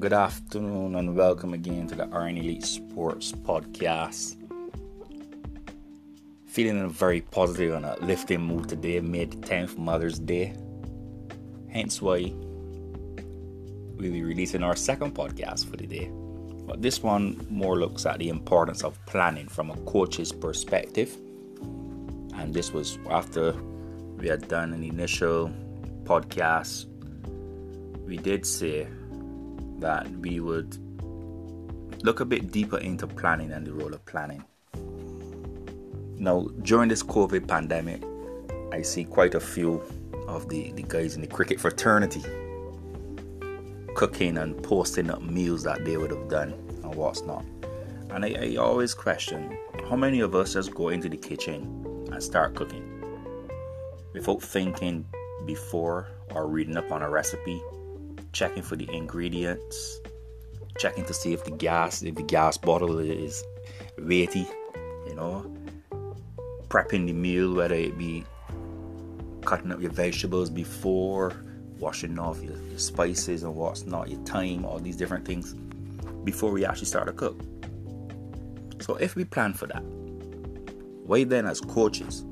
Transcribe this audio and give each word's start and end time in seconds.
Good 0.00 0.14
afternoon 0.14 0.94
and 0.94 1.14
welcome 1.14 1.52
again 1.52 1.86
to 1.88 1.94
the 1.94 2.08
Iron 2.10 2.38
Elite 2.38 2.64
Sports 2.64 3.32
Podcast. 3.32 4.34
Feeling 6.46 6.88
very 6.88 7.20
positive 7.20 7.74
and 7.74 7.84
uplifting 7.84 8.40
mood 8.40 8.70
today, 8.70 9.00
mid 9.00 9.42
10th 9.42 9.76
Mother's 9.76 10.18
Day. 10.18 10.54
Hence 11.68 12.00
why 12.00 12.32
we'll 13.98 14.10
be 14.10 14.22
releasing 14.22 14.62
our 14.62 14.74
second 14.74 15.14
podcast 15.14 15.70
for 15.70 15.76
the 15.76 15.86
day. 15.86 16.10
But 16.66 16.80
this 16.80 17.02
one 17.02 17.46
more 17.50 17.76
looks 17.76 18.06
at 18.06 18.20
the 18.20 18.30
importance 18.30 18.82
of 18.82 18.98
planning 19.04 19.48
from 19.48 19.70
a 19.70 19.76
coach's 19.82 20.32
perspective. 20.32 21.14
And 22.36 22.54
this 22.54 22.72
was 22.72 22.98
after 23.10 23.52
we 24.16 24.28
had 24.28 24.48
done 24.48 24.72
an 24.72 24.82
initial 24.82 25.52
podcast. 26.04 26.86
We 28.06 28.16
did 28.16 28.46
say 28.46 28.88
that 29.80 30.08
we 30.18 30.40
would 30.40 30.76
look 32.04 32.20
a 32.20 32.24
bit 32.24 32.50
deeper 32.50 32.78
into 32.78 33.06
planning 33.06 33.52
and 33.52 33.66
the 33.66 33.72
role 33.72 33.92
of 33.92 34.04
planning. 34.06 34.44
Now, 36.18 36.48
during 36.62 36.88
this 36.88 37.02
COVID 37.02 37.48
pandemic, 37.48 38.02
I 38.72 38.82
see 38.82 39.04
quite 39.04 39.34
a 39.34 39.40
few 39.40 39.82
of 40.28 40.48
the, 40.48 40.72
the 40.72 40.82
guys 40.82 41.14
in 41.14 41.20
the 41.20 41.26
cricket 41.26 41.58
fraternity 41.58 42.22
cooking 43.94 44.38
and 44.38 44.62
posting 44.62 45.10
up 45.10 45.22
meals 45.22 45.62
that 45.64 45.84
they 45.84 45.96
would 45.96 46.10
have 46.10 46.28
done 46.28 46.52
and 46.82 46.94
what's 46.94 47.22
not. 47.22 47.44
And 48.10 48.24
I, 48.24 48.34
I 48.40 48.56
always 48.56 48.94
question 48.94 49.56
how 49.88 49.96
many 49.96 50.20
of 50.20 50.34
us 50.34 50.54
just 50.54 50.74
go 50.74 50.88
into 50.88 51.08
the 51.08 51.16
kitchen 51.16 52.06
and 52.12 52.22
start 52.22 52.54
cooking 52.54 52.86
without 54.12 54.42
thinking 54.42 55.04
before 55.46 56.08
or 56.34 56.46
reading 56.46 56.76
up 56.76 56.90
on 56.92 57.02
a 57.02 57.10
recipe, 57.10 57.62
checking 58.32 58.62
for 58.62 58.76
the 58.76 58.88
ingredients, 58.94 60.00
checking 60.78 61.04
to 61.04 61.14
see 61.14 61.32
if 61.32 61.44
the 61.44 61.50
gas, 61.50 62.02
if 62.02 62.14
the 62.14 62.22
gas 62.22 62.56
bottle 62.56 62.98
is 62.98 63.42
weighty, 63.98 64.46
you 65.06 65.14
know, 65.14 65.52
prepping 66.68 67.06
the 67.06 67.12
meal, 67.12 67.54
whether 67.54 67.74
it 67.74 67.98
be 67.98 68.24
cutting 69.44 69.72
up 69.72 69.80
your 69.80 69.90
vegetables 69.90 70.50
before, 70.50 71.32
washing 71.78 72.18
off 72.18 72.42
your, 72.42 72.56
your 72.56 72.78
spices 72.78 73.42
and 73.42 73.54
what's 73.54 73.84
not, 73.86 74.08
your 74.08 74.20
thyme, 74.24 74.64
all 74.64 74.78
these 74.78 74.96
different 74.96 75.24
things 75.24 75.54
before 76.24 76.50
we 76.52 76.64
actually 76.64 76.86
start 76.86 77.06
to 77.06 77.12
cook. 77.12 77.40
So 78.80 78.96
if 78.96 79.16
we 79.16 79.24
plan 79.24 79.54
for 79.54 79.66
that, 79.66 79.82
why 81.04 81.24
then 81.24 81.46
as 81.46 81.60
coaches 81.60 82.24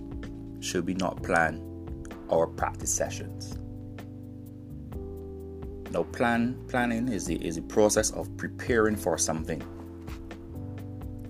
should 0.60 0.86
we 0.86 0.94
not 0.94 1.22
plan 1.22 1.62
our 2.30 2.46
practice 2.46 2.94
sessions? 2.94 3.58
Now 5.90 6.02
plan 6.02 6.62
planning 6.68 7.08
is 7.08 7.24
the 7.26 7.36
is 7.36 7.56
the 7.56 7.62
process 7.62 8.10
of 8.10 8.34
preparing 8.36 8.96
for 8.96 9.16
something. 9.16 9.62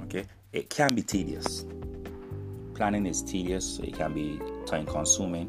Okay? 0.02 0.24
It 0.52 0.68
can 0.68 0.94
be 0.94 1.02
tedious. 1.02 1.64
Planning 2.74 3.06
is 3.06 3.22
tedious, 3.22 3.78
it 3.80 3.94
can 3.94 4.12
be 4.12 4.40
time 4.66 4.86
consuming. 4.86 5.48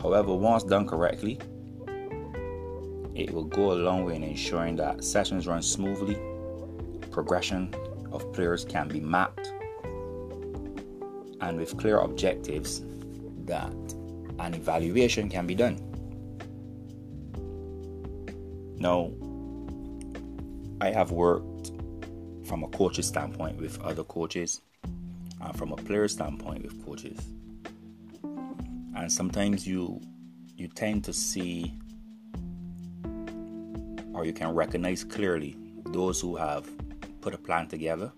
However, 0.00 0.34
once 0.34 0.64
done 0.64 0.86
correctly, 0.86 1.38
it 3.14 3.30
will 3.32 3.44
go 3.44 3.72
a 3.72 3.74
long 3.74 4.04
way 4.04 4.16
in 4.16 4.22
ensuring 4.22 4.76
that 4.76 5.04
sessions 5.04 5.46
run 5.46 5.62
smoothly, 5.62 6.18
progression 7.10 7.74
of 8.12 8.32
players 8.32 8.64
can 8.64 8.88
be 8.88 9.00
mapped, 9.00 9.52
and 11.40 11.58
with 11.58 11.76
clear 11.76 11.98
objectives 11.98 12.82
that 13.44 13.72
an 14.38 14.54
evaluation 14.54 15.28
can 15.28 15.46
be 15.46 15.54
done. 15.54 15.89
Now, 18.80 19.10
I 20.80 20.90
have 20.90 21.10
worked 21.10 21.70
from 22.46 22.64
a 22.64 22.68
coach's 22.68 23.06
standpoint 23.06 23.60
with 23.60 23.78
other 23.82 24.04
coaches 24.04 24.62
and 24.82 25.56
from 25.56 25.72
a 25.72 25.76
player 25.76 26.08
standpoint 26.08 26.62
with 26.64 26.82
coaches. 26.84 27.20
And 28.96 29.12
sometimes 29.12 29.66
you 29.66 30.00
you 30.56 30.68
tend 30.68 31.04
to 31.04 31.12
see 31.12 31.74
or 34.14 34.24
you 34.24 34.32
can 34.32 34.54
recognize 34.54 35.04
clearly 35.04 35.56
those 35.86 36.18
who 36.20 36.36
have 36.36 36.68
put 37.20 37.34
a 37.34 37.38
plan 37.38 37.66
together. 37.68 38.10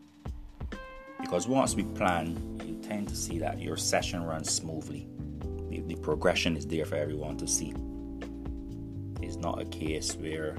Because 1.21 1.49
once 1.49 1.75
we 1.75 1.83
plan, 1.83 2.61
you 2.65 2.77
tend 2.89 3.09
to 3.09 3.17
see 3.17 3.39
that 3.41 3.61
your 3.61 3.77
session 3.77 4.23
runs 4.23 4.49
smoothly. 4.49 5.09
The, 5.71 5.81
the 5.81 5.97
progression 5.97 6.57
is 6.57 6.67
there 6.67 6.85
for 6.85 6.97
everyone 6.97 7.37
to 7.39 7.49
see. 7.49 7.75
It's 9.33 9.41
not 9.41 9.63
a 9.63 9.65
case 9.65 10.15
where 10.17 10.59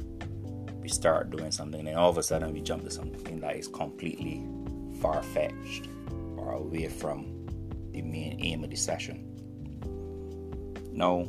we 0.82 0.90
start 0.90 1.30
doing 1.30 1.52
something 1.52 1.82
and 1.82 1.90
then 1.90 1.96
all 1.96 2.10
of 2.10 2.18
a 2.18 2.24
sudden 2.24 2.52
we 2.52 2.60
jump 2.60 2.84
to 2.86 2.90
something 2.90 3.40
that 3.42 3.56
is 3.56 3.68
completely 3.68 4.44
far 5.00 5.22
fetched 5.22 5.90
or 6.38 6.54
away 6.54 6.88
from 6.88 7.46
the 7.92 8.02
main 8.02 8.40
aim 8.42 8.64
of 8.64 8.72
the 8.72 8.76
session. 8.76 9.30
Now, 10.92 11.20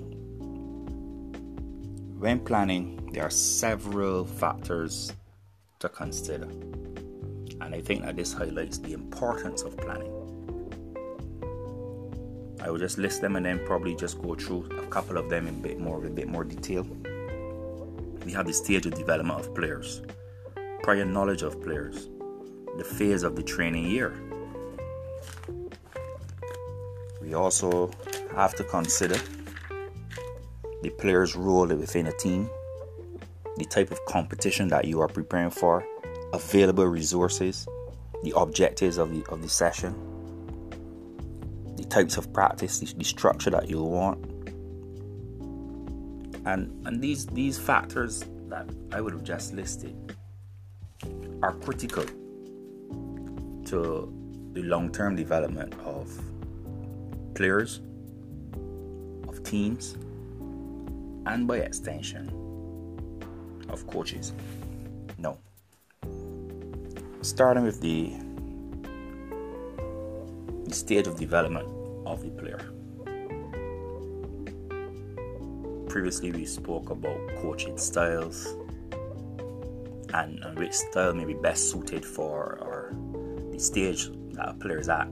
when 2.18 2.40
planning, 2.40 3.10
there 3.12 3.24
are 3.24 3.30
several 3.30 4.24
factors 4.24 5.12
to 5.80 5.90
consider. 5.90 6.48
And 7.60 7.74
I 7.74 7.82
think 7.82 8.04
that 8.06 8.16
this 8.16 8.32
highlights 8.32 8.78
the 8.78 8.94
importance 8.94 9.60
of 9.60 9.76
planning. 9.76 10.12
I 12.62 12.70
will 12.70 12.78
just 12.78 12.96
list 12.96 13.20
them 13.20 13.36
and 13.36 13.44
then 13.44 13.60
probably 13.66 13.94
just 13.94 14.22
go 14.22 14.34
through 14.34 14.70
a 14.78 14.86
couple 14.86 15.18
of 15.18 15.28
them 15.28 15.46
in 15.46 15.56
a 15.56 15.58
bit 15.58 15.78
more 15.78 16.02
a 16.06 16.08
bit 16.08 16.26
more 16.26 16.44
detail. 16.44 16.86
We 18.24 18.32
have 18.32 18.46
the 18.46 18.54
stage 18.54 18.86
of 18.86 18.94
development 18.94 19.38
of 19.38 19.54
players, 19.54 20.00
prior 20.82 21.04
knowledge 21.04 21.42
of 21.42 21.60
players, 21.62 22.08
the 22.78 22.84
phase 22.84 23.22
of 23.22 23.36
the 23.36 23.42
training 23.42 23.84
year. 23.86 24.14
We 27.20 27.34
also 27.34 27.90
have 28.34 28.54
to 28.54 28.64
consider 28.64 29.18
the 30.82 30.90
player's 30.90 31.36
role 31.36 31.66
within 31.66 32.06
a 32.06 32.12
team, 32.12 32.48
the 33.56 33.64
type 33.66 33.90
of 33.90 34.04
competition 34.06 34.68
that 34.68 34.86
you 34.86 35.00
are 35.00 35.08
preparing 35.08 35.50
for, 35.50 35.84
available 36.32 36.86
resources, 36.86 37.66
the 38.22 38.32
objectives 38.36 38.96
of 38.96 39.10
the 39.10 39.24
of 39.30 39.42
the 39.42 39.48
session, 39.48 39.94
the 41.76 41.84
types 41.84 42.16
of 42.16 42.32
practice, 42.32 42.80
the, 42.80 42.94
the 42.96 43.04
structure 43.04 43.50
that 43.50 43.68
you 43.68 43.82
want. 43.82 44.33
And 46.46 46.86
and 46.86 47.00
these 47.00 47.26
these 47.26 47.58
factors 47.58 48.24
that 48.48 48.68
I 48.92 49.00
would 49.00 49.12
have 49.12 49.24
just 49.24 49.54
listed 49.54 49.94
are 51.42 51.52
critical 51.52 52.04
to 53.66 54.12
the 54.52 54.62
long-term 54.62 55.16
development 55.16 55.74
of 55.84 56.08
players, 57.34 57.80
of 59.28 59.42
teams, 59.42 59.96
and 61.26 61.46
by 61.46 61.56
extension 61.58 62.28
of 63.68 63.86
coaches. 63.86 64.32
No. 65.18 65.38
Starting 67.22 67.64
with 67.64 67.80
the, 67.80 68.12
the 70.68 70.74
stage 70.74 71.06
of 71.06 71.16
development 71.16 71.66
of 72.06 72.22
the 72.22 72.30
player. 72.30 72.60
Previously, 75.94 76.32
we 76.32 76.44
spoke 76.44 76.90
about 76.90 77.20
coaching 77.36 77.78
styles 77.78 78.56
and, 80.12 80.42
and 80.42 80.58
which 80.58 80.72
style 80.72 81.14
may 81.14 81.24
be 81.24 81.34
best 81.34 81.70
suited 81.70 82.04
for 82.04 82.58
or 82.60 82.92
the 83.52 83.60
stage 83.60 84.08
that 84.32 84.48
a 84.48 84.54
player 84.54 84.80
is 84.80 84.88
at. 84.88 85.06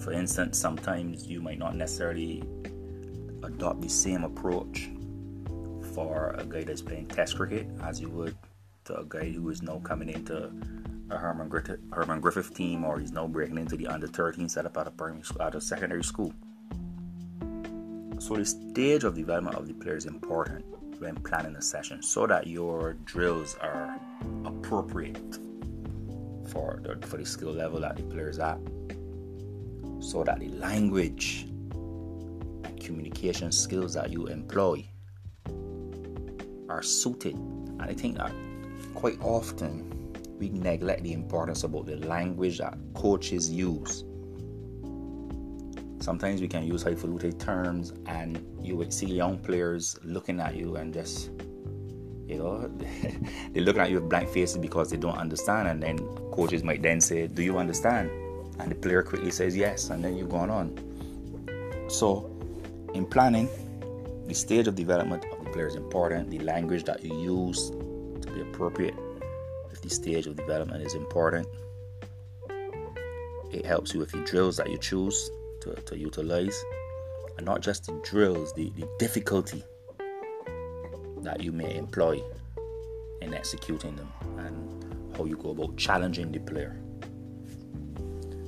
For 0.00 0.12
instance, 0.12 0.56
sometimes 0.56 1.26
you 1.26 1.42
might 1.42 1.58
not 1.58 1.76
necessarily 1.76 2.42
adopt 3.42 3.82
the 3.82 3.90
same 3.90 4.24
approach 4.24 4.88
for 5.94 6.34
a 6.38 6.44
guy 6.46 6.64
that's 6.64 6.80
playing 6.80 7.08
test 7.08 7.36
cricket 7.36 7.66
as 7.82 8.00
you 8.00 8.08
would 8.08 8.34
to 8.86 8.96
a 8.96 9.04
guy 9.04 9.28
who 9.28 9.50
is 9.50 9.60
now 9.60 9.78
coming 9.80 10.08
into 10.08 10.50
a 11.10 11.18
Herman 11.18 11.50
Griffith, 11.50 11.80
Herman 11.92 12.22
Griffith 12.22 12.54
team 12.54 12.82
or 12.82 12.98
he's 12.98 13.12
now 13.12 13.26
breaking 13.26 13.58
into 13.58 13.76
the 13.76 13.88
under 13.88 14.06
13 14.06 14.48
setup 14.48 14.78
at 14.78 14.86
a 14.86 14.90
primary 14.90 15.22
school, 15.22 15.42
at 15.42 15.54
a 15.54 15.60
secondary 15.60 16.02
school. 16.02 16.32
So 18.32 18.38
the 18.38 18.46
stage 18.46 19.04
of 19.04 19.14
development 19.14 19.56
of 19.56 19.68
the 19.68 19.74
player 19.74 19.94
is 19.94 20.06
important 20.06 20.64
when 21.00 21.16
planning 21.16 21.54
a 21.54 21.60
session 21.60 22.02
so 22.02 22.26
that 22.26 22.46
your 22.46 22.94
drills 23.04 23.58
are 23.60 24.00
appropriate 24.46 25.38
for 26.46 26.80
the, 26.82 27.06
for 27.06 27.18
the 27.18 27.26
skill 27.26 27.52
level 27.52 27.80
that 27.80 27.96
the 27.96 28.02
player 28.04 28.30
is 28.30 28.38
at. 28.38 28.56
So 30.00 30.24
that 30.24 30.40
the 30.40 30.48
language 30.48 31.42
and 31.42 32.80
communication 32.80 33.52
skills 33.52 33.92
that 33.92 34.10
you 34.10 34.28
employ 34.28 34.86
are 36.70 36.82
suited. 36.82 37.34
And 37.34 37.82
I 37.82 37.92
think 37.92 38.16
that 38.16 38.32
quite 38.94 39.20
often 39.20 40.14
we 40.38 40.48
neglect 40.48 41.02
the 41.02 41.12
importance 41.12 41.64
about 41.64 41.84
the 41.84 41.96
language 41.96 42.60
that 42.60 42.78
coaches 42.94 43.52
use. 43.52 44.04
Sometimes 46.02 46.40
we 46.40 46.48
can 46.48 46.66
use 46.66 46.82
highfalutin 46.82 47.38
terms, 47.38 47.92
and 48.06 48.44
you 48.60 48.76
would 48.76 48.92
see 48.92 49.06
young 49.06 49.38
players 49.38 49.96
looking 50.02 50.40
at 50.40 50.56
you 50.56 50.74
and 50.76 50.92
just 50.92 51.30
You 52.26 52.38
know, 52.38 52.70
they're 53.52 53.62
looking 53.62 53.82
at 53.82 53.90
you 53.90 54.00
with 54.00 54.08
blank 54.08 54.28
faces 54.30 54.56
because 54.56 54.90
they 54.90 54.96
don't 54.96 55.16
understand, 55.16 55.68
and 55.68 55.82
then 55.82 55.98
coaches 56.32 56.64
might 56.64 56.82
then 56.82 57.00
say, 57.00 57.26
"Do 57.28 57.42
you 57.42 57.58
understand?" 57.58 58.10
And 58.58 58.70
the 58.70 58.74
player 58.74 59.02
quickly 59.02 59.30
says 59.30 59.56
yes, 59.56 59.90
and 59.90 60.02
then 60.02 60.16
you've 60.16 60.30
gone 60.30 60.50
on. 60.50 60.66
So, 61.88 62.30
in 62.94 63.04
planning, 63.06 63.48
the 64.26 64.34
stage 64.34 64.66
of 64.66 64.74
development 64.74 65.24
of 65.30 65.44
the 65.44 65.50
player 65.50 65.68
is 65.68 65.76
important. 65.76 66.30
The 66.30 66.40
language 66.40 66.84
that 66.84 67.04
you 67.04 67.14
use 67.20 67.70
to 68.22 68.26
be 68.34 68.40
appropriate 68.40 68.96
with 69.70 69.82
the 69.82 69.90
stage 69.90 70.26
of 70.26 70.34
development 70.36 70.82
is 70.86 70.94
important. 70.94 71.46
It 73.52 73.66
helps 73.66 73.92
you 73.94 74.00
with 74.00 74.10
the 74.10 74.24
drills 74.30 74.56
that 74.56 74.70
you 74.70 74.78
choose 74.78 75.30
to, 75.62 75.74
to 75.74 75.98
utilize, 75.98 76.62
and 77.36 77.46
not 77.46 77.60
just 77.60 77.86
the 77.86 77.92
drills, 78.04 78.52
the, 78.54 78.70
the 78.76 78.88
difficulty 78.98 79.62
that 81.22 81.42
you 81.42 81.52
may 81.52 81.76
employ 81.76 82.20
in 83.20 83.32
executing 83.32 83.96
them, 83.96 84.12
and 84.38 85.16
how 85.16 85.24
you 85.24 85.36
go 85.36 85.50
about 85.50 85.76
challenging 85.76 86.32
the 86.32 86.40
player. 86.40 86.76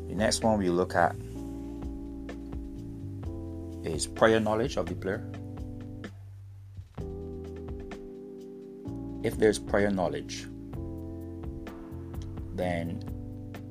The 0.09 0.15
next 0.15 0.43
one 0.43 0.59
we 0.59 0.69
look 0.69 0.95
at 0.95 1.17
is 3.85 4.07
prior 4.07 4.41
knowledge 4.41 4.77
of 4.77 4.87
the 4.87 4.95
player. 4.95 5.25
If 9.23 9.39
there's 9.39 9.59
prior 9.59 9.91
knowledge, 9.91 10.47
then 12.55 13.03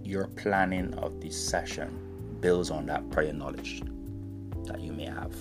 your 0.03 0.27
planning 0.27 0.93
of 0.95 1.21
the 1.21 1.29
session 1.29 2.12
builds 2.43 2.69
on 2.69 2.85
that 2.85 3.09
prior 3.09 3.31
knowledge 3.31 3.81
that 4.65 4.81
you 4.81 4.91
may 4.91 5.05
have. 5.05 5.33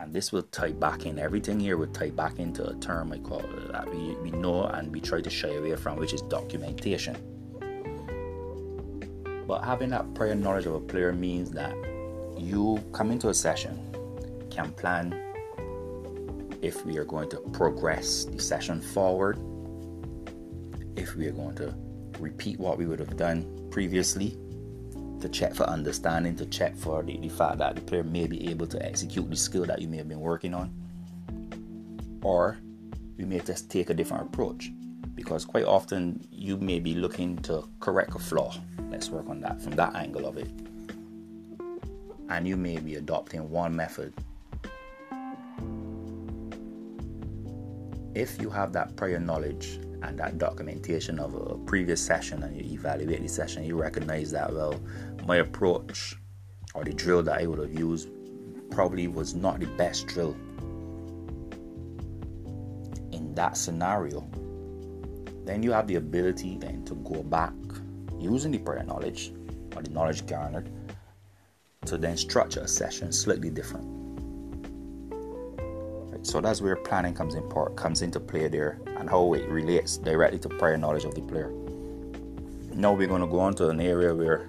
And 0.00 0.12
this 0.12 0.32
will 0.32 0.42
tie 0.42 0.72
back 0.72 1.06
in, 1.06 1.20
everything 1.20 1.60
here 1.60 1.76
will 1.76 1.86
tie 1.86 2.10
back 2.10 2.40
into 2.40 2.68
a 2.68 2.74
term 2.80 3.12
I 3.12 3.18
call 3.18 3.44
that 3.70 3.88
we, 3.88 4.16
we 4.16 4.32
know 4.32 4.64
and 4.64 4.90
we 4.90 5.00
try 5.00 5.20
to 5.20 5.30
shy 5.30 5.50
away 5.54 5.76
from, 5.76 5.96
which 5.96 6.12
is 6.12 6.22
documentation. 6.22 7.16
But 9.46 9.62
having 9.62 9.90
that 9.90 10.12
prior 10.14 10.34
knowledge 10.34 10.66
of 10.66 10.74
a 10.74 10.80
player 10.80 11.12
means 11.12 11.52
that 11.52 11.74
you 12.36 12.82
come 12.92 13.12
into 13.12 13.28
a 13.28 13.34
session, 13.34 13.78
can 14.50 14.72
plan 14.72 15.14
if 16.62 16.84
we 16.84 16.98
are 16.98 17.04
going 17.04 17.30
to 17.30 17.36
progress 17.52 18.24
the 18.24 18.40
session 18.40 18.80
forward, 18.80 19.38
if 20.96 21.14
we 21.14 21.28
are 21.28 21.32
going 21.32 21.54
to 21.54 21.72
repeat 22.18 22.58
what 22.58 22.76
we 22.76 22.86
would 22.86 22.98
have 22.98 23.16
done 23.16 23.68
previously, 23.70 24.36
to 25.24 25.30
check 25.30 25.54
for 25.54 25.64
understanding, 25.64 26.36
to 26.36 26.44
check 26.44 26.76
for 26.76 27.02
the, 27.02 27.16
the 27.16 27.30
fact 27.30 27.56
that 27.56 27.74
the 27.74 27.80
player 27.80 28.04
may 28.04 28.26
be 28.26 28.50
able 28.50 28.66
to 28.66 28.84
execute 28.84 29.28
the 29.30 29.36
skill 29.36 29.64
that 29.64 29.80
you 29.80 29.88
may 29.88 29.96
have 29.96 30.08
been 30.08 30.20
working 30.20 30.52
on. 30.52 30.70
Or 32.22 32.58
we 33.16 33.24
may 33.24 33.40
just 33.40 33.70
take 33.70 33.88
a 33.88 33.94
different 33.94 34.24
approach 34.24 34.70
because 35.14 35.46
quite 35.46 35.64
often 35.64 36.20
you 36.30 36.58
may 36.58 36.78
be 36.78 36.94
looking 36.94 37.38
to 37.38 37.66
correct 37.80 38.14
a 38.14 38.18
flaw. 38.18 38.54
Let's 38.90 39.08
work 39.08 39.30
on 39.30 39.40
that 39.40 39.62
from 39.62 39.72
that 39.76 39.94
angle 39.94 40.26
of 40.26 40.36
it 40.36 40.50
and 42.28 42.46
you 42.46 42.56
may 42.56 42.78
be 42.78 42.96
adopting 42.96 43.48
one 43.48 43.74
method. 43.74 44.12
If 48.14 48.40
you 48.42 48.50
have 48.50 48.74
that 48.74 48.94
prior 48.96 49.18
knowledge 49.18 49.80
and 50.04 50.18
that 50.18 50.38
documentation 50.38 51.18
of 51.18 51.34
a 51.34 51.56
previous 51.58 52.00
session 52.00 52.42
and 52.42 52.56
you 52.56 52.72
evaluate 52.74 53.22
the 53.22 53.28
session, 53.28 53.64
you 53.64 53.80
recognize 53.80 54.30
that, 54.30 54.52
well, 54.52 54.78
my 55.26 55.36
approach 55.36 56.16
or 56.74 56.84
the 56.84 56.92
drill 56.92 57.22
that 57.22 57.40
I 57.40 57.46
would 57.46 57.58
have 57.58 57.72
used 57.72 58.08
probably 58.70 59.08
was 59.08 59.34
not 59.34 59.60
the 59.60 59.66
best 59.66 60.06
drill 60.06 60.36
in 63.12 63.32
that 63.34 63.56
scenario. 63.56 64.28
Then 65.44 65.62
you 65.62 65.72
have 65.72 65.86
the 65.86 65.96
ability 65.96 66.58
then 66.58 66.84
to 66.86 66.94
go 66.96 67.22
back 67.22 67.52
using 68.18 68.52
the 68.52 68.58
prior 68.58 68.82
knowledge 68.82 69.32
or 69.76 69.82
the 69.82 69.90
knowledge 69.90 70.26
garnered 70.26 70.70
to 71.86 71.96
then 71.96 72.16
structure 72.16 72.60
a 72.60 72.68
session 72.68 73.12
slightly 73.12 73.50
different. 73.50 73.93
So 76.24 76.40
that's 76.40 76.62
where 76.62 76.74
planning 76.74 77.12
comes 77.12 77.34
in 77.34 77.46
part 77.50 77.76
comes 77.76 78.00
into 78.00 78.18
play 78.18 78.48
there 78.48 78.80
and 78.96 79.08
how 79.10 79.34
it 79.34 79.46
relates 79.46 79.98
directly 79.98 80.38
to 80.40 80.48
prior 80.48 80.78
knowledge 80.78 81.04
of 81.04 81.14
the 81.14 81.20
player. 81.20 81.50
Now 82.72 82.94
we're 82.94 83.06
going 83.06 83.20
to 83.20 83.26
go 83.26 83.40
on 83.40 83.54
to 83.56 83.68
an 83.68 83.78
area 83.78 84.14
where 84.14 84.48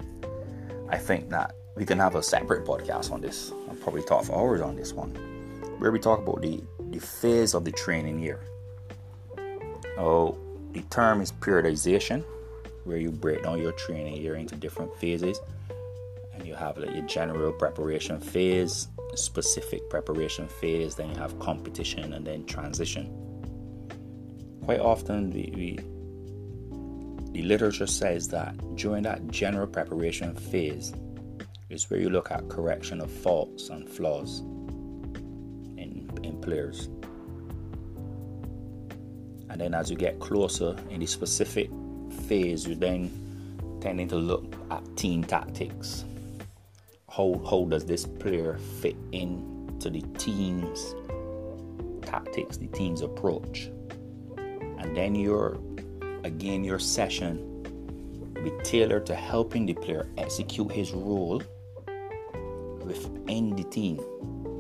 I 0.90 0.98
think 0.98 1.30
that 1.32 1.54
we 1.76 1.86
can 1.86 2.00
have 2.00 2.16
a 2.16 2.24
separate 2.24 2.66
podcast 2.66 3.12
on 3.12 3.20
this. 3.20 3.52
I'll 3.68 3.76
probably 3.76 4.04
talk 4.04 4.24
for 4.24 4.38
hours 4.38 4.62
on 4.62 4.78
this 4.78 4.94
one, 4.94 5.10
where 5.80 5.92
we 5.92 6.00
talk 6.00 6.20
about 6.20 6.42
the 6.42 6.64
the 6.92 7.00
phase 7.00 7.54
of 7.54 7.66
the 7.66 7.74
training 7.74 8.20
year. 8.20 8.40
Oh, 9.98 10.38
the 10.72 10.82
term 10.84 11.20
is 11.20 11.34
periodization, 11.34 12.24
where 12.86 12.98
you 12.98 13.12
break 13.12 13.44
down 13.44 13.62
your 13.62 13.74
training 13.74 14.16
year 14.16 14.36
into 14.36 14.56
different 14.56 14.96
phases 14.96 15.42
and 16.34 16.46
you 16.46 16.56
have 16.56 16.78
like 16.78 16.94
your 16.94 17.06
general 17.06 17.52
preparation 17.52 18.20
phase, 18.20 18.88
specific 19.18 19.90
preparation 19.90 20.48
phase, 20.48 20.96
then 20.96 21.10
you 21.10 21.16
have 21.16 21.38
competition 21.40 22.14
and 22.14 22.26
then 22.26 22.46
transition. 22.46 23.12
Quite 24.64 24.80
often, 24.80 25.30
we, 25.32 25.54
we 25.56 25.80
the 27.32 27.44
literature 27.44 27.88
says 27.88 28.30
that 28.30 28.56
during 28.78 29.04
that 29.04 29.28
general 29.28 29.68
preparation 29.68 30.34
phase 30.34 30.94
is 31.70 31.90
where 31.90 32.00
you 32.00 32.10
look 32.10 32.32
at 32.32 32.48
correction 32.48 33.02
of 33.02 33.12
faults 33.12 33.70
and 33.70 33.90
flaws 33.90 34.40
in, 34.40 36.10
in 36.24 36.40
players. 36.42 36.88
And 39.50 39.60
then 39.60 39.74
as 39.74 39.90
you 39.90 39.98
get 39.98 40.20
closer 40.20 40.78
in 40.90 41.02
the 41.02 41.06
specific 41.06 41.70
phase, 42.28 42.66
you 42.66 42.76
then 42.76 43.12
tending 43.82 44.08
to 44.08 44.16
look 44.16 44.56
at 44.72 44.84
team 44.96 45.24
tactics 45.24 46.06
how 47.16 47.42
how 47.50 47.66
does 47.66 47.86
this 47.86 48.06
player 48.06 48.58
fit 48.82 48.96
in 49.12 49.74
to 49.80 49.90
the 49.90 50.02
team's 50.18 50.96
tactics, 52.02 52.58
the 52.58 52.68
team's 52.68 53.02
approach, 53.02 53.70
and 54.38 54.96
then 54.96 55.16
your 55.16 55.58
again 56.24 56.64
your 56.64 56.80
session 56.80 57.64
will 58.34 58.44
be 58.44 58.52
tailored 58.64 59.06
to 59.06 59.16
helping 59.16 59.66
the 59.66 59.74
player 59.74 60.08
execute 60.18 60.72
his 60.72 60.92
role 60.92 61.42
within 62.84 63.56
the 63.56 63.64
team, 63.64 63.98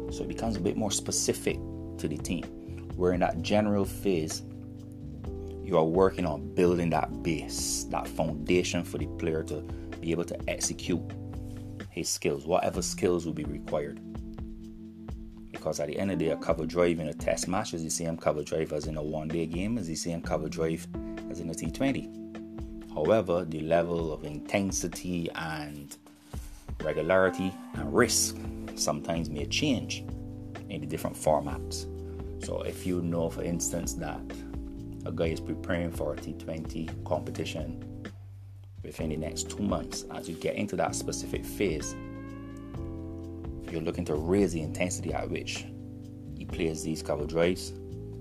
so 0.10 0.24
it 0.24 0.30
becomes 0.30 0.56
a 0.56 0.62
bit 0.62 0.78
more 0.78 0.92
specific 0.92 1.60
to 1.98 2.08
the 2.08 2.18
team. 2.18 2.44
Where 2.96 3.12
in 3.12 3.20
that 3.20 3.42
general 3.42 3.84
phase, 3.84 4.44
you 5.62 5.78
are 5.78 5.84
working 5.84 6.26
on 6.26 6.54
building 6.54 6.90
that 6.92 7.22
base, 7.22 7.86
that 7.90 8.08
foundation 8.08 8.86
for 8.86 8.98
the 8.98 9.08
player 9.18 9.44
to 9.44 9.62
be 10.00 10.12
able 10.12 10.24
to 10.24 10.50
execute 10.50 11.02
his 11.96 12.10
skills, 12.10 12.46
whatever 12.46 12.82
skills 12.82 13.26
will 13.26 13.34
be 13.34 13.46
required. 13.46 14.02
Because 15.54 15.80
at 15.80 15.88
the 15.88 15.98
end 15.98 16.12
of 16.12 16.20
the 16.20 16.26
day, 16.26 16.32
a 16.32 16.38
cover 16.38 16.66
drive 16.66 17.00
in 17.00 17.08
a 17.08 17.14
test 17.14 17.48
match 17.48 17.74
is 17.74 17.84
the 17.84 17.90
same 17.90 18.18
cover 18.18 18.44
drive 18.44 18.74
as 18.74 18.88
in 18.88 18.98
a 18.98 19.02
one 19.02 19.30
day 19.30 19.46
game, 19.46 19.78
is 19.78 19.88
the 19.88 19.96
same 19.96 20.22
cover 20.22 20.50
drive 20.50 20.86
as 21.32 21.40
in 21.40 21.50
a 21.50 21.54
T20. 21.54 22.94
However, 22.94 23.46
the 23.46 23.62
level 23.62 24.12
of 24.12 24.26
intensity 24.26 25.30
and 25.36 25.96
regularity 26.84 27.54
and 27.76 27.96
risk 27.96 28.38
sometimes 28.76 29.30
may 29.30 29.46
change 29.46 30.04
in 30.70 30.82
the 30.82 30.88
different 30.88 31.16
formats. 31.16 31.88
So, 32.46 32.62
if 32.64 32.86
you 32.86 33.02
know, 33.02 33.30
for 33.30 33.42
instance, 33.42 33.94
that 33.94 34.22
a 35.06 35.14
guy 35.14 35.28
is 35.28 35.40
preparing 35.40 35.92
for 35.92 36.14
a 36.14 36.18
T20 36.18 37.06
competition 37.06 37.95
within 38.86 39.10
the 39.10 39.18
next 39.18 39.50
two 39.50 39.64
months, 39.64 40.06
as 40.14 40.30
you 40.30 40.36
get 40.36 40.56
into 40.56 40.76
that 40.76 40.96
specific 40.96 41.44
phase, 41.44 41.96
you're 43.70 43.82
looking 43.82 44.06
to 44.06 44.16
raise 44.16 44.54
the 44.54 44.62
intensity 44.62 45.12
at 45.14 45.30
which 45.30 45.66
he 46.38 46.46
plays 46.46 46.84
these 46.84 47.02
cover 47.02 47.26
drives. 47.26 47.74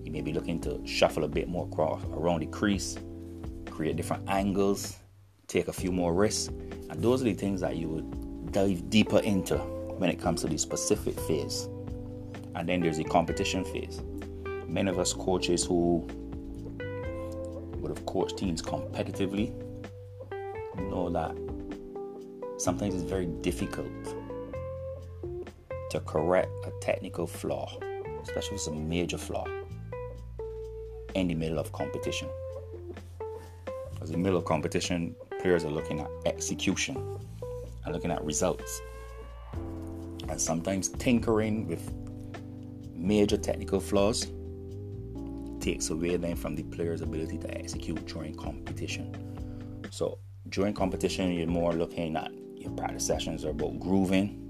You 0.02 0.10
may 0.10 0.22
be 0.22 0.32
looking 0.32 0.60
to 0.62 0.84
shuffle 0.86 1.24
a 1.24 1.28
bit 1.28 1.48
more 1.48 1.66
across, 1.66 2.02
around 2.12 2.40
the 2.40 2.46
crease, 2.46 2.98
create 3.70 3.96
different 3.96 4.28
angles, 4.28 4.96
take 5.46 5.68
a 5.68 5.72
few 5.72 5.92
more 5.92 6.14
risks. 6.14 6.48
And 6.90 7.02
those 7.02 7.20
are 7.20 7.24
the 7.24 7.34
things 7.34 7.60
that 7.60 7.76
you 7.76 7.88
would 7.88 8.52
dive 8.52 8.88
deeper 8.90 9.18
into 9.20 9.58
when 9.58 10.10
it 10.10 10.20
comes 10.20 10.40
to 10.42 10.48
the 10.48 10.58
specific 10.58 11.18
phase. 11.20 11.68
And 12.54 12.68
then 12.68 12.80
there's 12.80 12.98
the 12.98 13.04
competition 13.04 13.64
phase. 13.64 14.00
Many 14.66 14.90
of 14.90 14.98
us 14.98 15.12
coaches 15.12 15.64
who 15.64 16.06
would 17.78 17.96
have 17.96 18.06
coached 18.06 18.38
teams 18.38 18.62
competitively 18.62 19.52
know 20.82 21.10
that 21.10 21.36
sometimes 22.60 22.94
it's 22.94 23.04
very 23.04 23.26
difficult 23.26 23.86
to 25.90 26.00
correct 26.00 26.50
a 26.66 26.72
technical 26.80 27.26
flaw, 27.26 27.78
especially 28.22 28.56
if 28.56 28.60
it's 28.60 28.66
a 28.66 28.72
major 28.72 29.18
flaw, 29.18 29.46
in 31.14 31.28
the 31.28 31.34
middle 31.34 31.58
of 31.58 31.72
competition. 31.72 32.28
Because 33.92 34.10
in 34.10 34.12
the 34.12 34.18
middle 34.18 34.38
of 34.38 34.44
competition, 34.44 35.14
players 35.40 35.64
are 35.64 35.70
looking 35.70 36.00
at 36.00 36.10
execution 36.26 36.96
and 37.84 37.94
looking 37.94 38.10
at 38.10 38.24
results. 38.24 38.80
And 40.28 40.40
sometimes 40.40 40.88
tinkering 40.88 41.66
with 41.68 41.92
major 42.94 43.36
technical 43.36 43.80
flaws 43.80 44.26
takes 45.60 45.90
away 45.90 46.16
then 46.16 46.36
from 46.36 46.56
the 46.56 46.62
player's 46.64 47.02
ability 47.02 47.38
to 47.38 47.58
execute 47.58 48.04
during 48.06 48.34
competition. 48.34 49.14
So 49.90 50.18
during 50.48 50.74
competition, 50.74 51.32
you're 51.32 51.46
more 51.46 51.72
looking 51.72 52.16
at 52.16 52.30
your 52.56 52.70
practice 52.72 53.06
sessions 53.06 53.44
are 53.44 53.50
about 53.50 53.78
grooving, 53.80 54.40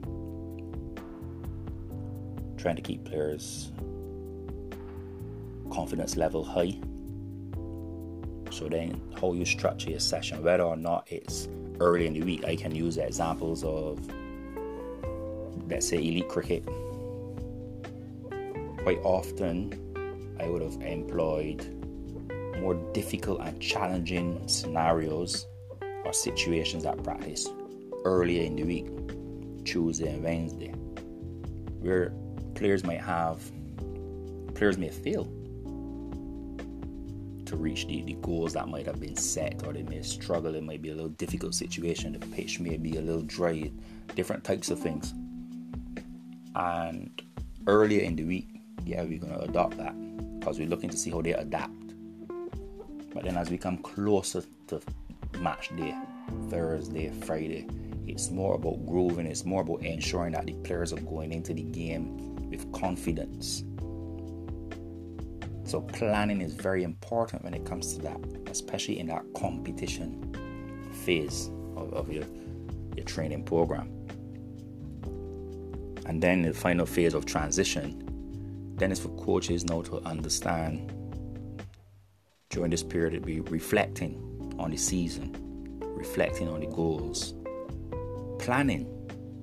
trying 2.56 2.76
to 2.76 2.82
keep 2.82 3.04
players' 3.04 3.70
confidence 5.70 6.16
level 6.16 6.44
high. 6.44 6.76
So 8.50 8.68
then, 8.68 9.00
how 9.20 9.32
you 9.32 9.44
structure 9.44 9.90
your 9.90 10.00
session, 10.00 10.42
whether 10.42 10.62
or 10.62 10.76
not 10.76 11.06
it's 11.10 11.48
early 11.80 12.06
in 12.06 12.14
the 12.14 12.22
week, 12.22 12.44
I 12.44 12.56
can 12.56 12.74
use 12.74 12.96
examples 12.96 13.64
of, 13.64 13.98
let's 15.68 15.88
say, 15.88 15.96
elite 15.96 16.28
cricket. 16.28 16.64
Quite 18.82 19.00
often, 19.02 20.36
I 20.38 20.48
would 20.48 20.62
have 20.62 20.80
employed 20.82 21.66
more 22.60 22.74
difficult 22.92 23.40
and 23.40 23.60
challenging 23.60 24.46
scenarios 24.46 25.46
or 26.04 26.12
situations 26.12 26.84
at 26.84 27.02
practice 27.02 27.48
earlier 28.04 28.42
in 28.42 28.56
the 28.56 28.64
week, 28.64 28.86
Tuesday 29.64 30.12
and 30.12 30.22
Wednesday, 30.22 30.72
where 31.80 32.12
players 32.54 32.84
might 32.84 33.00
have 33.00 33.40
players 34.54 34.78
may 34.78 34.88
fail 34.88 35.24
to 37.44 37.56
reach 37.56 37.86
the, 37.86 38.02
the 38.02 38.14
goals 38.22 38.52
that 38.52 38.68
might 38.68 38.86
have 38.86 39.00
been 39.00 39.16
set 39.16 39.66
or 39.66 39.72
they 39.72 39.82
may 39.82 40.00
struggle. 40.02 40.54
It 40.54 40.62
might 40.62 40.80
be 40.80 40.90
a 40.90 40.94
little 40.94 41.10
difficult 41.10 41.54
situation. 41.54 42.12
The 42.12 42.26
pitch 42.28 42.60
may 42.60 42.76
be 42.76 42.96
a 42.96 43.00
little 43.00 43.22
dry. 43.22 43.70
Different 44.14 44.44
types 44.44 44.70
of 44.70 44.78
things. 44.78 45.12
And 46.54 47.20
earlier 47.66 48.02
in 48.02 48.14
the 48.14 48.24
week 48.24 48.54
yeah 48.84 49.02
we're 49.02 49.18
going 49.18 49.32
to 49.32 49.40
adopt 49.40 49.76
that 49.78 49.94
because 50.38 50.58
we're 50.58 50.68
looking 50.68 50.90
to 50.90 50.96
see 50.96 51.10
how 51.10 51.22
they 51.22 51.32
adapt. 51.32 51.72
But 53.14 53.24
then 53.24 53.36
as 53.36 53.50
we 53.50 53.58
come 53.58 53.78
closer 53.78 54.42
to 54.68 54.80
match 55.40 55.74
day 55.76 55.94
thursday 56.48 57.10
friday 57.22 57.66
it's 58.06 58.30
more 58.30 58.54
about 58.54 58.84
grooving, 58.86 59.26
it's 59.26 59.44
more 59.44 59.62
about 59.62 59.82
ensuring 59.82 60.32
that 60.32 60.46
the 60.46 60.52
players 60.52 60.92
are 60.92 61.00
going 61.00 61.32
into 61.32 61.54
the 61.54 61.62
game 61.62 62.36
with 62.50 62.70
confidence. 62.72 63.64
So, 65.64 65.80
planning 65.80 66.42
is 66.42 66.52
very 66.52 66.82
important 66.82 67.42
when 67.42 67.54
it 67.54 67.64
comes 67.64 67.94
to 67.94 68.02
that, 68.02 68.20
especially 68.50 68.98
in 68.98 69.06
that 69.06 69.24
competition 69.34 70.36
phase 70.92 71.48
of, 71.76 71.92
of 71.94 72.12
your, 72.12 72.24
your 72.94 73.06
training 73.06 73.44
program. 73.44 73.88
And 76.06 76.22
then 76.22 76.42
the 76.42 76.52
final 76.52 76.84
phase 76.84 77.14
of 77.14 77.24
transition, 77.24 78.74
then 78.76 78.92
it's 78.92 79.00
for 79.00 79.08
coaches 79.16 79.64
now 79.64 79.80
to 79.82 80.00
understand 80.04 80.92
during 82.50 82.70
this 82.70 82.82
period 82.82 83.14
to 83.14 83.20
be 83.20 83.40
reflecting 83.40 84.23
on 84.58 84.70
the 84.70 84.76
season, 84.76 85.34
reflecting 85.80 86.48
on 86.48 86.60
the 86.60 86.66
goals, 86.66 87.34
planning 88.38 88.86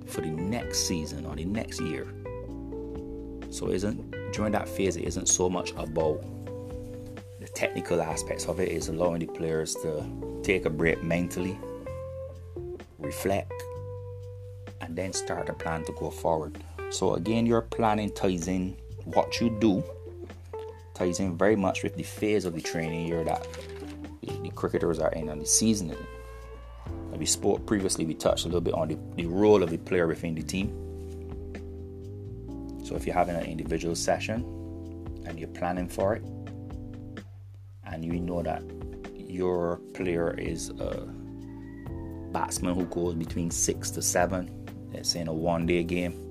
for 0.06 0.20
the 0.20 0.30
next 0.30 0.86
season 0.86 1.26
or 1.26 1.36
the 1.36 1.44
next 1.44 1.80
year. 1.80 2.06
So 3.50 3.68
is 3.68 3.84
isn't 3.84 4.32
during 4.32 4.52
that 4.52 4.68
phase 4.68 4.96
it 4.96 5.04
isn't 5.04 5.28
so 5.28 5.48
much 5.48 5.72
about 5.72 6.22
the 7.40 7.48
technical 7.48 8.00
aspects 8.00 8.46
of 8.46 8.60
it, 8.60 8.68
it's 8.68 8.88
allowing 8.88 9.20
the 9.20 9.26
players 9.26 9.74
to 9.82 10.04
take 10.42 10.64
a 10.64 10.70
break 10.70 11.02
mentally, 11.02 11.58
reflect, 12.98 13.52
and 14.80 14.96
then 14.96 15.12
start 15.12 15.48
a 15.48 15.52
plan 15.52 15.84
to 15.84 15.92
go 15.92 16.10
forward. 16.10 16.56
So 16.90 17.14
again 17.14 17.46
your 17.46 17.62
planning 17.62 18.10
ties 18.12 18.48
in 18.48 18.76
what 19.04 19.40
you 19.40 19.50
do 19.60 19.82
ties 20.94 21.20
in 21.20 21.36
very 21.36 21.56
much 21.56 21.82
with 21.82 21.96
the 21.96 22.02
phase 22.02 22.44
of 22.44 22.54
the 22.54 22.60
training 22.60 23.06
year 23.06 23.24
that 23.24 23.46
cricketers 24.54 24.98
are 24.98 25.12
in 25.12 25.28
and 25.28 25.40
the 25.40 25.46
season 25.46 25.94
we 27.22 27.26
spoke 27.26 27.64
previously, 27.66 28.04
we 28.04 28.14
touched 28.14 28.46
a 28.46 28.48
little 28.48 28.60
bit 28.60 28.74
on 28.74 28.88
the, 28.88 28.98
the 29.14 29.26
role 29.26 29.62
of 29.62 29.70
the 29.70 29.78
player 29.78 30.08
within 30.08 30.34
the 30.34 30.42
team. 30.42 30.74
So 32.84 32.96
if 32.96 33.06
you're 33.06 33.14
having 33.14 33.36
an 33.36 33.44
individual 33.44 33.94
session 33.94 34.42
and 35.24 35.38
you're 35.38 35.46
planning 35.50 35.88
for 35.88 36.16
it, 36.16 36.24
and 37.86 38.04
you 38.04 38.18
know 38.18 38.42
that 38.42 38.64
your 39.14 39.76
player 39.94 40.34
is 40.36 40.70
a 40.70 41.06
batsman 42.32 42.74
who 42.74 42.86
goes 42.86 43.14
between 43.14 43.52
six 43.52 43.92
to 43.92 44.02
seven, 44.02 44.50
let's 44.92 45.10
say 45.10 45.20
in 45.20 45.28
a 45.28 45.32
one 45.32 45.64
day 45.64 45.84
game, 45.84 46.28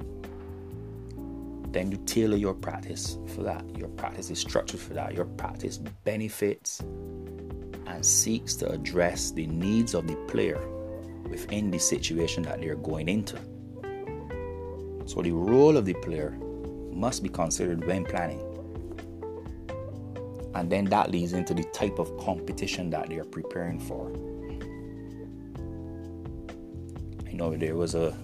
then 1.71 1.89
you 1.89 1.95
tailor 2.05 2.35
your 2.35 2.53
practice 2.53 3.17
for 3.33 3.43
that. 3.43 3.63
Your 3.77 3.87
practice 3.87 4.29
is 4.29 4.39
structured 4.39 4.81
for 4.81 4.93
that. 4.93 5.13
Your 5.13 5.23
practice 5.23 5.77
benefits 5.77 6.81
and 7.87 8.05
seeks 8.05 8.55
to 8.55 8.69
address 8.69 9.31
the 9.31 9.47
needs 9.47 9.93
of 9.93 10.07
the 10.07 10.15
player 10.27 10.61
within 11.29 11.71
the 11.71 11.79
situation 11.79 12.43
that 12.43 12.61
they're 12.61 12.75
going 12.75 13.09
into. 13.09 13.37
So, 15.05 15.21
the 15.21 15.31
role 15.31 15.77
of 15.77 15.85
the 15.85 15.93
player 15.95 16.37
must 16.91 17.23
be 17.23 17.29
considered 17.29 17.85
when 17.85 18.05
planning. 18.05 18.41
And 20.53 20.69
then 20.69 20.85
that 20.85 21.11
leads 21.11 21.33
into 21.33 21.53
the 21.53 21.63
type 21.63 21.97
of 21.97 22.15
competition 22.17 22.89
that 22.91 23.09
they 23.09 23.17
are 23.17 23.25
preparing 23.25 23.79
for. 23.79 24.11
I 27.27 27.33
know 27.33 27.55
there 27.55 27.75
was 27.75 27.95
a, 27.95 28.15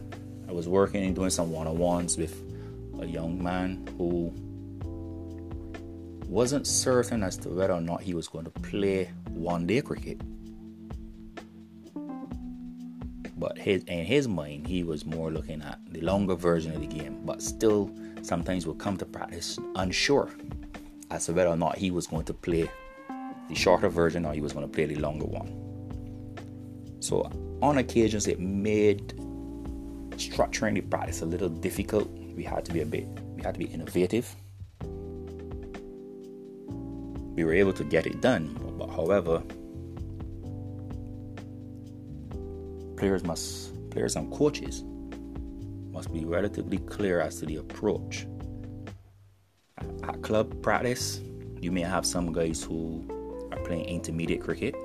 I 0.48 0.52
was 0.52 0.68
working 0.68 1.06
and 1.06 1.16
doing 1.16 1.30
some 1.30 1.52
one 1.52 1.68
on 1.68 1.78
ones 1.78 2.18
with 2.18 2.44
a 3.00 3.06
young 3.06 3.42
man 3.42 3.88
who 3.98 4.34
wasn't 6.28 6.68
certain 6.68 7.24
as 7.24 7.38
to 7.38 7.50
whether 7.50 7.74
or 7.74 7.82
not 7.82 8.02
he 8.02 8.14
was 8.14 8.28
going 8.28 8.44
to 8.44 8.52
play 8.52 9.10
one 9.30 9.66
day 9.66 9.82
cricket. 9.82 10.20
But 13.38 13.58
his 13.58 13.84
in 13.84 14.04
his 14.04 14.28
mind 14.28 14.68
he 14.68 14.84
was 14.84 15.06
more 15.06 15.32
looking 15.32 15.62
at 15.62 15.80
the 15.92 16.02
longer 16.02 16.36
version 16.36 16.74
of 16.74 16.82
the 16.82 16.88
game 16.88 17.22
but 17.24 17.42
still 17.42 17.92
sometimes 18.24 18.66
would 18.66 18.80
come 18.80 18.98
to 18.98 19.06
practice 19.06 19.58
unsure 19.76 20.30
as 21.12 21.28
to 21.28 21.34
whether 21.34 21.50
or 21.50 21.56
not 21.56 21.78
he 21.78 21.92
was 21.92 22.08
going 22.08 22.26
to 22.26 22.34
play 22.34 22.70
the 23.48 23.56
shorter 23.56 23.90
version 23.90 24.26
or 24.26 24.34
he 24.34 24.42
was 24.42 24.54
going 24.54 24.68
to 24.68 24.72
play 24.74 24.86
the 24.86 24.96
longer 24.96 25.26
one. 25.26 25.48
So 27.00 27.32
on 27.62 27.78
occasions 27.78 28.28
it 28.28 28.40
made 28.40 29.10
structuring 30.18 30.74
the 30.74 30.82
practice 30.82 31.22
a 31.22 31.26
little 31.26 31.50
difficult. 31.50 32.10
We 32.36 32.44
had 32.44 32.66
to 32.66 32.74
be 32.74 32.82
a 32.82 32.86
bit 32.86 33.08
we 33.36 33.44
had 33.44 33.54
to 33.54 33.60
be 33.60 33.66
innovative 33.66 34.36
we 37.38 37.46
were 37.46 37.54
able 37.54 37.72
to 37.72 37.86
get 37.86 38.06
it 38.06 38.20
done 38.20 38.54
but 38.78 38.90
however 38.90 39.42
players 42.98 43.24
must 43.24 43.90
players 43.92 44.18
and 44.18 44.32
coaches 44.34 44.84
must 45.98 46.14
be 46.14 46.26
relatively 46.26 46.78
clear 46.78 47.20
as 47.20 47.40
to 47.40 47.48
the 47.48 47.56
approach. 47.56 48.28
At 50.04 50.22
club 50.22 50.62
practice, 50.62 51.22
you 51.60 51.72
may 51.72 51.82
have 51.82 52.06
some 52.06 52.32
guys 52.32 52.64
who 52.64 53.04
are 53.52 53.58
playing 53.62 53.86
intermediate 53.86 54.44
cricket. 54.44 54.76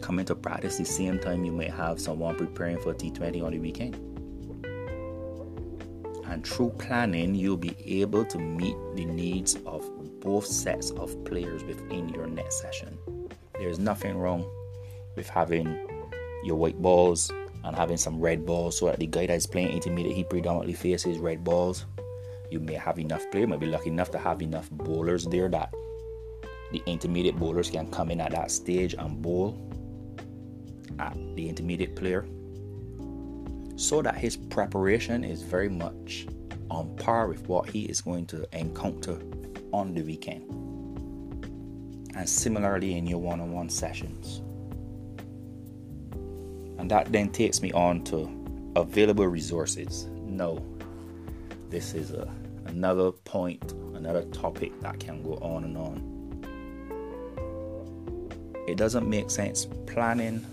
Come 0.00 0.18
into 0.18 0.34
practice 0.34 0.78
the 0.78 0.84
same 0.84 1.20
time 1.20 1.44
you 1.44 1.52
may 1.52 1.68
have 1.68 2.00
someone 2.00 2.34
preparing 2.34 2.80
for 2.80 2.92
T20 2.92 3.44
on 3.44 3.52
the 3.52 3.60
weekend. 3.60 3.94
And 6.26 6.44
through 6.44 6.70
planning, 6.70 7.36
you'll 7.36 7.56
be 7.56 7.76
able 8.00 8.24
to 8.24 8.38
meet 8.38 8.74
the 8.96 9.04
needs 9.04 9.58
of 9.64 9.88
both 10.20 10.46
sets 10.46 10.90
of 10.92 11.24
players 11.24 11.64
within 11.64 12.08
your 12.10 12.26
net 12.26 12.52
session. 12.52 12.98
There's 13.58 13.78
nothing 13.78 14.18
wrong 14.18 14.48
with 15.16 15.28
having 15.28 15.66
your 16.44 16.56
white 16.56 16.80
balls 16.80 17.30
and 17.64 17.76
having 17.76 17.96
some 17.96 18.20
red 18.20 18.46
balls 18.46 18.78
so 18.78 18.86
that 18.86 18.98
the 18.98 19.06
guy 19.06 19.26
that's 19.26 19.46
playing 19.46 19.70
intermediate 19.70 20.16
he 20.16 20.24
predominantly 20.24 20.74
faces 20.74 21.18
red 21.18 21.44
balls. 21.44 21.86
You 22.50 22.60
may 22.60 22.74
have 22.74 22.98
enough 22.98 23.30
players, 23.30 23.48
might 23.48 23.60
be 23.60 23.66
lucky 23.66 23.90
enough 23.90 24.10
to 24.12 24.18
have 24.18 24.40
enough 24.42 24.70
bowlers 24.70 25.26
there 25.26 25.48
that 25.48 25.72
the 26.72 26.82
intermediate 26.86 27.36
bowlers 27.36 27.70
can 27.70 27.90
come 27.90 28.10
in 28.10 28.20
at 28.20 28.32
that 28.32 28.50
stage 28.50 28.94
and 28.94 29.20
bowl 29.20 29.58
at 30.98 31.14
the 31.34 31.48
intermediate 31.48 31.96
player 31.96 32.26
so 33.76 34.02
that 34.02 34.16
his 34.16 34.36
preparation 34.36 35.24
is 35.24 35.42
very 35.42 35.68
much 35.68 36.26
on 36.70 36.94
par 36.96 37.28
with 37.28 37.46
what 37.48 37.70
he 37.70 37.84
is 37.84 38.00
going 38.00 38.26
to 38.26 38.46
encounter 38.58 39.18
on 39.72 39.94
the 39.94 40.02
weekend. 40.02 40.44
And 42.14 42.28
similarly 42.28 42.96
in 42.96 43.06
your 43.06 43.18
one 43.18 43.40
on 43.40 43.52
one 43.52 43.68
sessions. 43.68 44.42
And 46.78 46.90
that 46.90 47.12
then 47.12 47.30
takes 47.30 47.60
me 47.62 47.72
on 47.72 48.04
to 48.04 48.28
available 48.76 49.26
resources. 49.26 50.06
No, 50.24 50.64
this 51.68 51.94
is 51.94 52.12
a, 52.12 52.32
another 52.66 53.12
point, 53.12 53.72
another 53.94 54.22
topic 54.24 54.78
that 54.80 54.98
can 55.00 55.22
go 55.22 55.34
on 55.42 55.64
and 55.64 55.76
on. 55.76 56.18
It 58.68 58.76
doesn't 58.76 59.08
make 59.08 59.30
sense 59.30 59.66
planning 59.86 60.44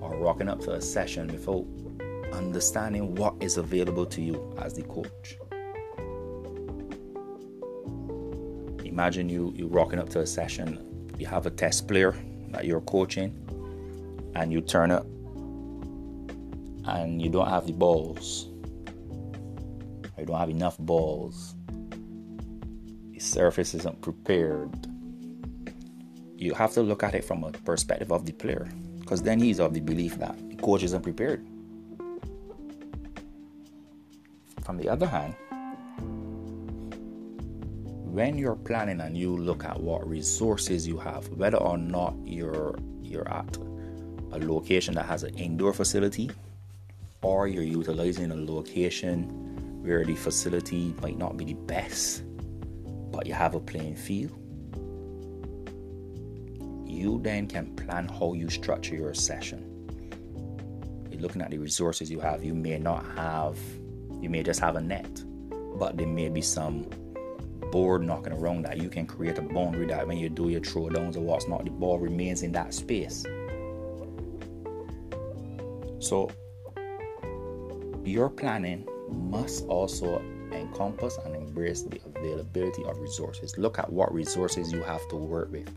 or 0.00 0.16
rocking 0.16 0.48
up 0.48 0.60
to 0.60 0.72
a 0.72 0.80
session 0.80 1.28
without 1.28 1.66
understanding 2.32 3.14
what 3.14 3.34
is 3.40 3.56
available 3.56 4.06
to 4.06 4.20
you 4.20 4.54
as 4.58 4.74
the 4.74 4.82
coach. 4.82 5.38
Imagine 8.94 9.28
you 9.28 9.52
you 9.56 9.66
rocking 9.66 9.98
up 9.98 10.08
to 10.08 10.20
a 10.20 10.26
session, 10.26 10.78
you 11.18 11.26
have 11.26 11.46
a 11.46 11.50
test 11.50 11.88
player 11.88 12.14
that 12.50 12.64
you're 12.64 12.80
coaching, 12.82 13.34
and 14.36 14.52
you 14.52 14.60
turn 14.60 14.92
up 14.92 15.04
and 16.86 17.20
you 17.20 17.28
don't 17.28 17.48
have 17.48 17.66
the 17.66 17.72
balls. 17.72 18.46
You 20.16 20.26
don't 20.26 20.38
have 20.38 20.48
enough 20.48 20.78
balls. 20.78 21.56
The 23.10 23.18
surface 23.18 23.74
isn't 23.74 24.00
prepared. 24.00 24.70
You 26.36 26.54
have 26.54 26.72
to 26.74 26.82
look 26.82 27.02
at 27.02 27.16
it 27.16 27.24
from 27.24 27.42
a 27.42 27.50
perspective 27.50 28.12
of 28.12 28.24
the 28.26 28.32
player. 28.32 28.68
Because 29.00 29.22
then 29.22 29.40
he's 29.40 29.58
of 29.58 29.74
the 29.74 29.80
belief 29.80 30.18
that 30.18 30.36
the 30.48 30.54
coach 30.54 30.84
isn't 30.84 31.02
prepared. 31.02 31.44
From 34.64 34.76
the 34.76 34.88
other 34.88 35.06
hand, 35.06 35.34
when 38.14 38.38
you're 38.38 38.54
planning 38.54 39.00
and 39.00 39.18
you 39.18 39.36
look 39.36 39.64
at 39.64 39.80
what 39.80 40.08
resources 40.08 40.86
you 40.86 40.96
have, 40.96 41.26
whether 41.30 41.56
or 41.56 41.76
not 41.76 42.14
you're 42.24 42.78
you're 43.02 43.28
at 43.28 43.56
a 44.30 44.38
location 44.38 44.94
that 44.94 45.04
has 45.04 45.24
an 45.24 45.34
indoor 45.34 45.72
facility 45.72 46.30
or 47.22 47.48
you're 47.48 47.64
utilizing 47.64 48.30
a 48.30 48.36
location 48.36 49.24
where 49.82 50.04
the 50.04 50.14
facility 50.14 50.94
might 51.02 51.18
not 51.18 51.36
be 51.36 51.44
the 51.44 51.54
best, 51.54 52.22
but 53.10 53.26
you 53.26 53.34
have 53.34 53.56
a 53.56 53.60
playing 53.60 53.96
field, 53.96 54.30
you 56.86 57.18
then 57.20 57.48
can 57.48 57.74
plan 57.74 58.06
how 58.08 58.32
you 58.32 58.48
structure 58.48 58.94
your 58.94 59.12
session. 59.12 59.60
You're 61.10 61.20
looking 61.20 61.42
at 61.42 61.50
the 61.50 61.58
resources 61.58 62.12
you 62.12 62.20
have. 62.20 62.44
You 62.44 62.54
may 62.54 62.78
not 62.78 63.04
have, 63.16 63.58
you 64.20 64.30
may 64.30 64.44
just 64.44 64.60
have 64.60 64.76
a 64.76 64.80
net, 64.80 65.24
but 65.76 65.96
there 65.96 66.06
may 66.06 66.28
be 66.28 66.40
some 66.40 66.88
board 67.74 68.06
knocking 68.06 68.32
around 68.32 68.62
that 68.62 68.76
you 68.76 68.88
can 68.88 69.04
create 69.04 69.36
a 69.36 69.42
boundary 69.42 69.84
that 69.84 70.06
when 70.06 70.16
you 70.16 70.28
do 70.28 70.48
your 70.48 70.60
throwdowns 70.60 71.16
or 71.16 71.22
what's 71.22 71.48
not, 71.48 71.64
the 71.64 71.72
ball 71.72 71.98
remains 71.98 72.44
in 72.44 72.52
that 72.52 72.72
space. 72.72 73.24
So 75.98 76.30
your 78.04 78.28
planning 78.28 78.86
must 79.10 79.66
also 79.66 80.22
encompass 80.52 81.18
and 81.24 81.34
embrace 81.34 81.82
the 81.82 81.98
availability 82.06 82.84
of 82.84 82.96
resources. 83.00 83.58
Look 83.58 83.80
at 83.80 83.92
what 83.92 84.14
resources 84.14 84.70
you 84.70 84.80
have 84.84 85.08
to 85.08 85.16
work 85.16 85.50
with. 85.50 85.68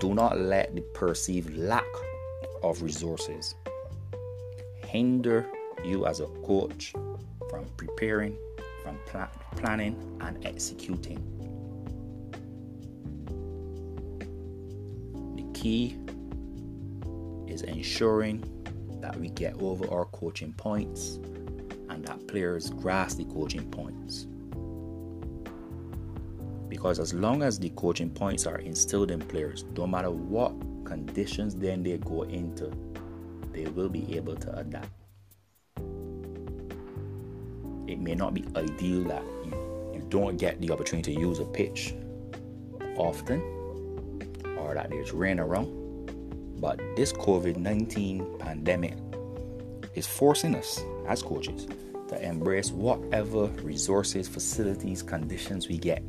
Do 0.00 0.14
not 0.14 0.38
let 0.38 0.74
the 0.74 0.80
perceived 0.80 1.54
lack 1.58 1.84
of 2.62 2.80
resources 2.80 3.54
hinder 4.86 5.46
you 5.84 6.06
as 6.06 6.20
a 6.20 6.26
coach 6.46 6.94
from 7.50 7.66
preparing, 7.76 8.34
from 8.88 8.98
pl- 9.06 9.28
planning, 9.56 10.18
and 10.22 10.44
executing. 10.46 11.18
The 15.36 15.44
key 15.52 15.98
is 17.46 17.62
ensuring 17.62 18.44
that 19.02 19.16
we 19.16 19.28
get 19.28 19.60
over 19.60 19.88
our 19.90 20.06
coaching 20.06 20.54
points 20.54 21.16
and 21.90 22.04
that 22.06 22.26
players 22.28 22.70
grasp 22.70 23.18
the 23.18 23.24
coaching 23.26 23.70
points. 23.70 24.26
Because 26.68 26.98
as 26.98 27.12
long 27.12 27.42
as 27.42 27.58
the 27.58 27.70
coaching 27.70 28.10
points 28.10 28.46
are 28.46 28.58
instilled 28.58 29.10
in 29.10 29.20
players, 29.20 29.64
no 29.76 29.86
matter 29.86 30.10
what 30.10 30.52
conditions 30.84 31.54
then 31.54 31.82
they 31.82 31.98
go 31.98 32.22
into, 32.22 32.70
they 33.52 33.66
will 33.66 33.88
be 33.88 34.16
able 34.16 34.36
to 34.36 34.58
adapt. 34.58 34.97
It 37.98 38.02
may 38.02 38.14
not 38.14 38.32
be 38.32 38.44
ideal 38.54 39.02
that 39.08 39.24
you, 39.44 39.50
you 39.92 40.06
don't 40.08 40.36
get 40.36 40.60
the 40.60 40.70
opportunity 40.70 41.16
to 41.16 41.20
use 41.20 41.40
a 41.40 41.44
pitch 41.44 41.96
often 42.96 43.40
or 44.56 44.72
that 44.74 44.90
there's 44.90 45.10
rain 45.10 45.40
around, 45.40 45.66
but 46.60 46.78
this 46.94 47.12
COVID 47.12 47.56
19 47.56 48.38
pandemic 48.38 48.94
is 49.96 50.06
forcing 50.06 50.54
us 50.54 50.80
as 51.08 51.24
coaches 51.24 51.66
to 52.06 52.22
embrace 52.22 52.70
whatever 52.70 53.46
resources, 53.64 54.28
facilities, 54.28 55.02
conditions 55.02 55.66
we 55.66 55.76
get 55.76 56.00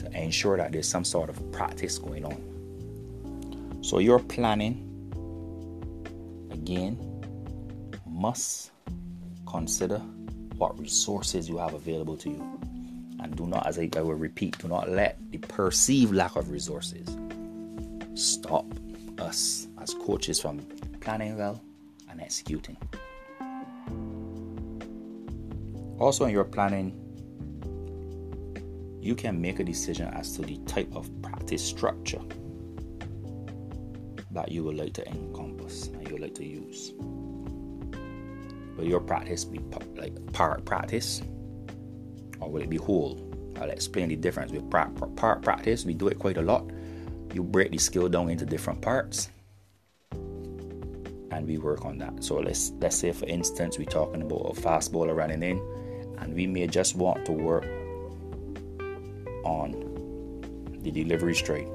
to 0.00 0.12
ensure 0.12 0.58
that 0.58 0.72
there's 0.72 0.86
some 0.86 1.04
sort 1.04 1.30
of 1.30 1.52
practice 1.52 1.96
going 1.96 2.26
on. 2.26 3.78
So, 3.82 3.98
your 3.98 4.18
planning, 4.18 4.84
again, 6.50 6.98
must 8.06 8.72
consider 9.46 10.02
what 10.58 10.78
resources 10.78 11.48
you 11.48 11.56
have 11.58 11.74
available 11.74 12.16
to 12.18 12.30
you. 12.30 12.60
And 13.20 13.34
do 13.36 13.46
not, 13.46 13.66
as 13.66 13.78
I, 13.78 13.88
I 13.96 14.02
will 14.02 14.14
repeat, 14.14 14.58
do 14.58 14.68
not 14.68 14.90
let 14.90 15.18
the 15.30 15.38
perceived 15.38 16.12
lack 16.12 16.36
of 16.36 16.50
resources 16.50 17.16
stop 18.14 18.66
us 19.18 19.68
as 19.80 19.94
coaches 19.94 20.40
from 20.40 20.58
planning 21.00 21.36
well 21.36 21.60
and 22.10 22.20
executing. 22.20 22.76
Also, 25.98 26.26
in 26.26 26.30
your 26.30 26.44
planning, 26.44 26.94
you 29.00 29.14
can 29.14 29.40
make 29.40 29.58
a 29.58 29.64
decision 29.64 30.08
as 30.14 30.36
to 30.36 30.42
the 30.42 30.58
type 30.58 30.94
of 30.94 31.10
practice 31.22 31.64
structure 31.64 32.20
that 34.30 34.50
you 34.50 34.62
would 34.62 34.76
like 34.76 34.92
to 34.92 35.06
encompass 35.08 35.88
and 35.88 36.06
you 36.06 36.12
would 36.12 36.22
like 36.22 36.34
to 36.34 36.44
use. 36.44 36.92
Will 38.78 38.86
your 38.86 39.00
practice 39.00 39.44
be 39.44 39.60
like 39.96 40.14
part 40.32 40.64
practice 40.64 41.20
or 42.40 42.48
will 42.48 42.62
it 42.62 42.70
be 42.70 42.76
whole? 42.76 43.20
I'll 43.60 43.70
explain 43.70 44.08
the 44.08 44.16
difference. 44.16 44.52
With 44.52 44.70
part, 44.70 45.42
practice, 45.42 45.84
we 45.84 45.94
do 45.94 46.06
it 46.06 46.18
quite 46.18 46.36
a 46.36 46.42
lot. 46.42 46.70
You 47.34 47.42
break 47.42 47.72
the 47.72 47.78
skill 47.78 48.08
down 48.08 48.30
into 48.30 48.46
different 48.46 48.80
parts 48.80 49.30
and 50.12 51.46
we 51.46 51.58
work 51.58 51.84
on 51.84 51.98
that. 51.98 52.22
So 52.22 52.36
let's 52.36 52.70
let's 52.80 52.96
say 52.96 53.10
for 53.12 53.26
instance 53.26 53.78
we're 53.78 53.84
talking 53.84 54.22
about 54.22 54.52
a 54.52 54.54
fast 54.54 54.92
bowler 54.92 55.14
running 55.14 55.42
in 55.42 55.58
and 56.18 56.32
we 56.32 56.46
may 56.46 56.68
just 56.68 56.94
want 56.94 57.26
to 57.26 57.32
work 57.32 57.64
on 59.44 59.72
the 60.82 60.90
delivery 60.92 61.34
stride. 61.34 61.68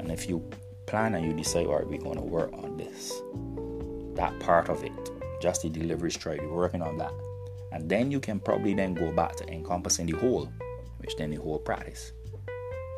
And 0.00 0.10
if 0.10 0.28
you 0.28 0.42
plan 0.86 1.14
and 1.14 1.24
you 1.24 1.32
decide, 1.32 1.66
all 1.66 1.76
right, 1.76 1.86
we're 1.86 1.98
going 1.98 2.18
to 2.18 2.24
work 2.24 2.52
on 2.54 2.76
this, 2.76 3.12
that 4.16 4.38
part 4.40 4.68
of 4.68 4.84
it, 4.84 5.01
just 5.42 5.62
the 5.62 5.68
delivery 5.68 6.12
stride, 6.12 6.40
you're 6.40 6.54
working 6.54 6.80
on 6.80 6.96
that. 6.98 7.12
And 7.72 7.88
then 7.88 8.10
you 8.10 8.20
can 8.20 8.38
probably 8.38 8.74
then 8.74 8.94
go 8.94 9.10
back 9.12 9.34
to 9.36 9.48
encompassing 9.48 10.06
the 10.06 10.16
whole, 10.16 10.48
which 10.98 11.16
then 11.16 11.30
the 11.30 11.36
whole 11.36 11.58
practice, 11.58 12.12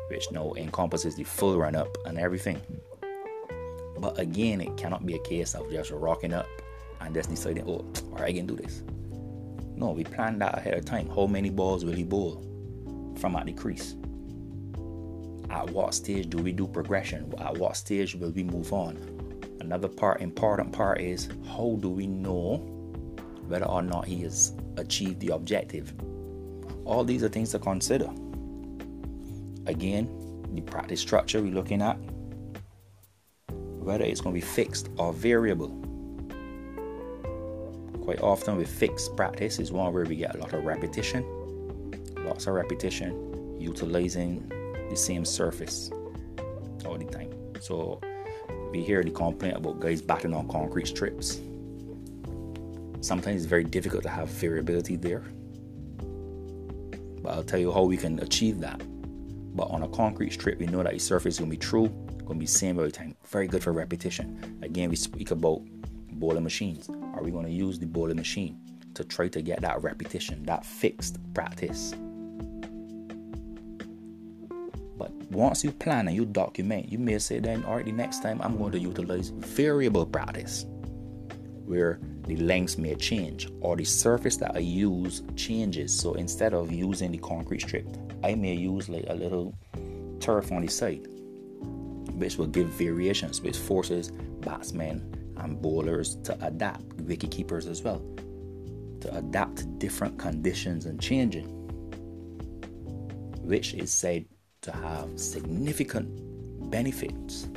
which 0.09 0.31
now 0.31 0.53
encompasses 0.55 1.15
the 1.15 1.23
full 1.23 1.57
run 1.57 1.75
up 1.75 1.97
and 2.05 2.19
everything. 2.19 2.61
But 3.97 4.19
again, 4.19 4.61
it 4.61 4.77
cannot 4.77 5.05
be 5.05 5.15
a 5.15 5.19
case 5.19 5.55
of 5.55 5.71
just 5.71 5.89
rocking 5.91 6.33
up 6.33 6.47
and 7.01 7.15
just 7.15 7.29
deciding, 7.29 7.63
oh, 7.63 7.85
all 8.11 8.11
right, 8.11 8.29
I 8.29 8.33
can 8.33 8.45
do 8.45 8.55
this. 8.55 8.83
No, 9.75 9.91
we 9.91 10.03
plan 10.03 10.39
that 10.39 10.57
ahead 10.57 10.75
of 10.75 10.85
time. 10.85 11.09
How 11.09 11.25
many 11.25 11.49
balls 11.49 11.83
will 11.83 11.93
he 11.93 12.03
bowl 12.03 12.43
from 13.17 13.35
at 13.35 13.45
the 13.45 13.53
crease? 13.53 13.95
At 15.49 15.69
what 15.69 15.93
stage 15.93 16.29
do 16.29 16.37
we 16.37 16.51
do 16.51 16.67
progression? 16.67 17.33
At 17.39 17.57
what 17.57 17.75
stage 17.77 18.15
will 18.15 18.31
we 18.31 18.43
move 18.43 18.71
on? 18.73 19.14
Another 19.65 19.87
part, 19.87 20.21
important 20.21 20.71
part 20.71 21.01
is 21.01 21.27
how 21.47 21.75
do 21.79 21.89
we 21.89 22.05
know 22.05 22.57
whether 23.47 23.65
or 23.65 23.81
not 23.81 24.05
he 24.05 24.21
has 24.21 24.53
achieved 24.77 25.19
the 25.19 25.33
objective? 25.33 25.91
All 26.85 27.03
these 27.03 27.23
are 27.23 27.29
things 27.29 27.49
to 27.53 27.57
consider. 27.57 28.07
Again, 29.65 30.07
the 30.53 30.61
practice 30.61 31.01
structure 31.01 31.41
we're 31.41 31.51
looking 31.51 31.81
at, 31.81 31.97
whether 33.79 34.03
it's 34.03 34.21
going 34.21 34.35
to 34.35 34.39
be 34.39 34.45
fixed 34.45 34.89
or 34.97 35.11
variable. 35.11 35.69
Quite 38.03 38.21
often 38.21 38.57
with 38.57 38.69
fixed 38.69 39.15
practice 39.17 39.57
is 39.57 39.71
one 39.71 39.91
where 39.91 40.05
we 40.05 40.15
get 40.15 40.35
a 40.35 40.37
lot 40.37 40.53
of 40.53 40.63
repetition, 40.63 41.25
lots 42.19 42.45
of 42.45 42.53
repetition, 42.53 43.57
utilizing 43.59 44.47
the 44.91 44.95
same 44.95 45.25
surface 45.25 45.89
all 46.85 46.99
the 46.99 47.05
time. 47.05 47.33
So 47.59 47.99
we 48.75 48.83
hear 48.83 49.03
the 49.03 49.11
complaint 49.11 49.55
about 49.55 49.79
guys 49.79 50.01
batting 50.01 50.33
on 50.33 50.47
concrete 50.49 50.87
strips. 50.87 51.39
Sometimes 52.99 53.41
it's 53.41 53.45
very 53.45 53.63
difficult 53.63 54.03
to 54.03 54.09
have 54.09 54.29
variability 54.29 54.97
there. 54.97 55.23
But 57.21 57.29
I'll 57.33 57.43
tell 57.43 57.59
you 57.59 57.71
how 57.71 57.83
we 57.83 57.95
can 57.95 58.19
achieve 58.19 58.59
that. 58.59 58.81
But 59.55 59.69
on 59.69 59.83
a 59.83 59.87
concrete 59.87 60.33
strip, 60.33 60.59
we 60.59 60.65
know 60.65 60.83
that 60.83 60.91
the 60.91 60.99
surface 60.99 61.35
is 61.35 61.39
going 61.39 61.51
to 61.51 61.57
be 61.57 61.59
true, 61.59 61.87
going 62.25 62.33
to 62.33 62.35
be 62.35 62.45
same 62.45 62.77
every 62.77 62.91
time. 62.91 63.15
Very 63.27 63.47
good 63.47 63.63
for 63.63 63.71
repetition. 63.71 64.59
Again, 64.61 64.89
we 64.89 64.97
speak 64.97 65.31
about 65.31 65.61
bowling 66.11 66.43
machines. 66.43 66.89
Are 67.13 67.23
we 67.23 67.31
going 67.31 67.45
to 67.45 67.51
use 67.51 67.79
the 67.79 67.85
bowling 67.85 68.17
machine 68.17 68.59
to 68.95 69.05
try 69.05 69.29
to 69.29 69.41
get 69.41 69.61
that 69.61 69.81
repetition, 69.83 70.43
that 70.43 70.65
fixed 70.65 71.17
practice? 71.33 71.95
Once 75.35 75.63
you 75.63 75.71
plan 75.71 76.07
and 76.07 76.15
you 76.15 76.25
document, 76.25 76.91
you 76.91 76.97
may 76.97 77.19
say 77.19 77.39
then, 77.39 77.63
all 77.65 77.75
right, 77.75 77.85
the 77.85 77.91
next 77.91 78.21
time 78.21 78.41
I'm 78.41 78.57
going 78.57 78.71
to 78.71 78.79
utilize 78.79 79.29
variable 79.29 80.05
practice, 80.05 80.65
where 81.65 81.99
the 82.23 82.37
lengths 82.37 82.77
may 82.77 82.95
change 82.95 83.49
or 83.59 83.75
the 83.75 83.83
surface 83.83 84.37
that 84.37 84.55
I 84.55 84.59
use 84.59 85.23
changes. 85.35 85.97
So 85.97 86.13
instead 86.13 86.53
of 86.53 86.71
using 86.71 87.11
the 87.11 87.17
concrete 87.17 87.61
strip, 87.61 87.85
I 88.23 88.35
may 88.35 88.53
use 88.53 88.87
like 88.87 89.05
a 89.09 89.13
little 89.13 89.53
turf 90.19 90.51
on 90.51 90.61
the 90.61 90.69
side, 90.69 91.05
which 92.13 92.37
will 92.37 92.47
give 92.47 92.67
variations, 92.69 93.41
which 93.41 93.57
forces 93.57 94.11
batsmen 94.39 95.33
and 95.37 95.61
bowlers 95.61 96.15
to 96.23 96.37
adapt, 96.45 96.83
wicket 97.01 97.31
keepers 97.31 97.67
as 97.67 97.81
well, 97.83 98.01
to 99.01 99.13
adapt 99.17 99.57
to 99.57 99.65
different 99.65 100.17
conditions 100.17 100.85
and 100.85 100.99
changing, 101.01 101.45
which 103.43 103.73
is 103.73 103.91
said 103.91 104.25
to 104.65 104.71
have 104.71 105.07
significant 105.19 106.09
benefits 106.71 107.47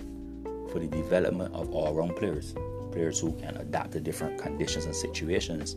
for 0.71 0.79
the 0.79 0.87
development 0.87 1.55
of 1.55 1.71
all 1.71 1.95
round 1.95 2.15
players, 2.17 2.55
players 2.93 3.19
who 3.19 3.33
can 3.33 3.57
adapt 3.57 3.93
to 3.93 4.01
different 4.01 4.39
conditions 4.39 4.85
and 4.85 4.95
situations. 4.95 5.77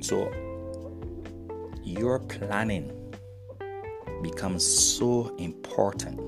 So, 0.00 0.32
your 1.84 2.18
planning 2.18 2.90
becomes 4.20 4.66
so 4.66 5.32
important 5.36 6.18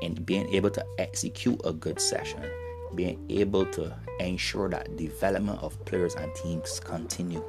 in 0.00 0.14
being 0.24 0.48
able 0.54 0.70
to 0.70 0.84
execute 0.98 1.60
a 1.64 1.74
good 1.74 2.00
session, 2.00 2.42
being 2.94 3.22
able 3.28 3.66
to 3.66 3.94
ensure 4.18 4.70
that 4.70 4.96
development 4.96 5.62
of 5.62 5.82
players 5.84 6.14
and 6.14 6.34
teams 6.34 6.80
continue. 6.80 7.44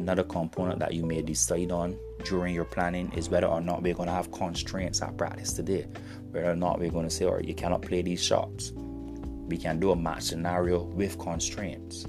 Another 0.00 0.24
component 0.24 0.78
that 0.78 0.94
you 0.94 1.04
may 1.04 1.20
decide 1.20 1.70
on 1.70 1.94
during 2.24 2.54
your 2.54 2.64
planning 2.64 3.12
is 3.12 3.28
whether 3.28 3.46
or 3.46 3.60
not 3.60 3.82
we're 3.82 3.92
going 3.92 4.06
to 4.06 4.14
have 4.14 4.32
constraints 4.32 5.02
at 5.02 5.14
practice 5.18 5.52
today. 5.52 5.86
Whether 6.30 6.52
or 6.52 6.56
not 6.56 6.80
we're 6.80 6.90
going 6.90 7.06
to 7.06 7.14
say, 7.14 7.26
or 7.26 7.42
you 7.42 7.54
cannot 7.54 7.82
play 7.82 8.00
these 8.00 8.24
shots. 8.24 8.72
We 8.74 9.58
can 9.58 9.78
do 9.78 9.90
a 9.90 9.96
match 9.96 10.22
scenario 10.22 10.84
with 10.84 11.18
constraints. 11.18 12.06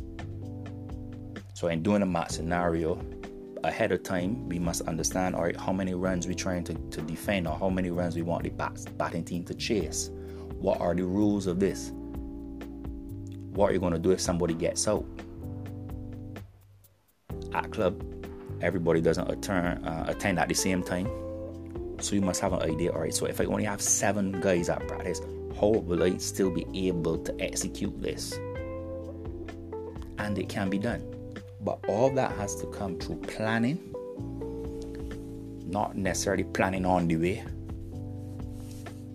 So, 1.54 1.68
in 1.68 1.84
doing 1.84 2.02
a 2.02 2.06
match 2.06 2.32
scenario, 2.32 2.98
ahead 3.66 3.92
of 3.92 4.04
time, 4.04 4.48
we 4.48 4.58
must 4.58 4.84
understand 4.84 5.36
all 5.36 5.44
right, 5.44 5.58
how 5.58 5.74
many 5.74 5.94
runs 5.94 6.28
we're 6.28 6.34
trying 6.34 6.64
to, 6.64 6.74
to 6.74 7.02
defend 7.02 7.46
or 7.46 7.60
how 7.60 7.70
many 7.70 7.92
runs 7.92 8.16
we 8.16 8.22
want 8.22 8.44
the 8.44 8.52
bat, 8.52 8.86
batting 8.98 9.26
team 9.26 9.44
to 9.44 9.54
chase. 9.54 10.12
What 10.62 10.80
are 10.80 10.96
the 10.96 11.04
rules 11.04 11.46
of 11.46 11.60
this? 11.60 11.92
What 13.52 13.70
are 13.70 13.74
you 13.74 13.80
going 13.80 13.92
to 13.92 14.00
do 14.00 14.12
if 14.12 14.22
somebody 14.22 14.54
gets 14.54 14.88
out? 14.88 15.06
At 17.54 17.72
club, 17.72 18.02
everybody 18.62 19.02
doesn't 19.02 19.30
attend, 19.30 19.86
uh, 19.86 20.06
attend 20.08 20.40
at 20.40 20.48
the 20.48 20.56
same 20.56 20.84
time. 20.84 21.08
So 22.00 22.16
you 22.16 22.22
must 22.22 22.42
have 22.42 22.54
an 22.54 22.62
idea, 22.62 22.92
all 22.92 23.02
right, 23.02 23.14
so 23.14 23.26
if 23.26 23.40
I 23.40 23.46
only 23.46 23.66
have 23.66 23.82
seven 23.82 24.40
guys 24.42 24.70
at 24.70 24.88
practice, 24.88 25.22
how 25.60 25.68
will 25.68 26.02
I 26.02 26.18
still 26.18 26.50
be 26.50 26.66
able 26.88 27.18
to 27.20 27.42
execute 27.42 28.02
this? 28.02 28.34
And 30.18 30.38
it 30.38 30.50
can 30.50 30.70
be 30.70 30.80
done. 30.80 31.04
But 31.62 31.80
all 31.88 32.10
that 32.12 32.32
has 32.38 32.56
to 32.62 32.68
come 32.68 32.98
through 32.98 33.18
planning, 33.18 33.94
not 35.68 35.96
necessarily 35.96 36.44
planning 36.44 36.86
on 36.86 37.08
the 37.08 37.18
way, 37.18 37.44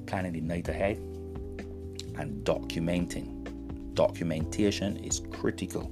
planning 0.06 0.32
the 0.32 0.40
night 0.40 0.68
ahead, 0.68 0.98
and 2.18 2.44
documenting. 2.44 3.32
Documentation 3.94 4.96
is 4.98 5.22
critical. 5.32 5.90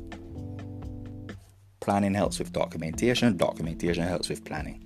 Planning 1.84 2.14
helps 2.14 2.38
with 2.38 2.50
documentation, 2.50 3.36
documentation 3.36 4.04
helps 4.04 4.30
with 4.30 4.42
planning. 4.42 4.80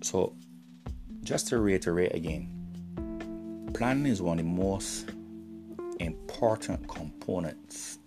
So, 0.00 0.36
just 1.24 1.48
to 1.48 1.58
reiterate 1.58 2.14
again, 2.14 3.72
planning 3.74 4.06
is 4.06 4.22
one 4.22 4.38
of 4.38 4.44
the 4.44 4.50
most 4.52 5.10
important 5.98 6.86
components 6.86 7.98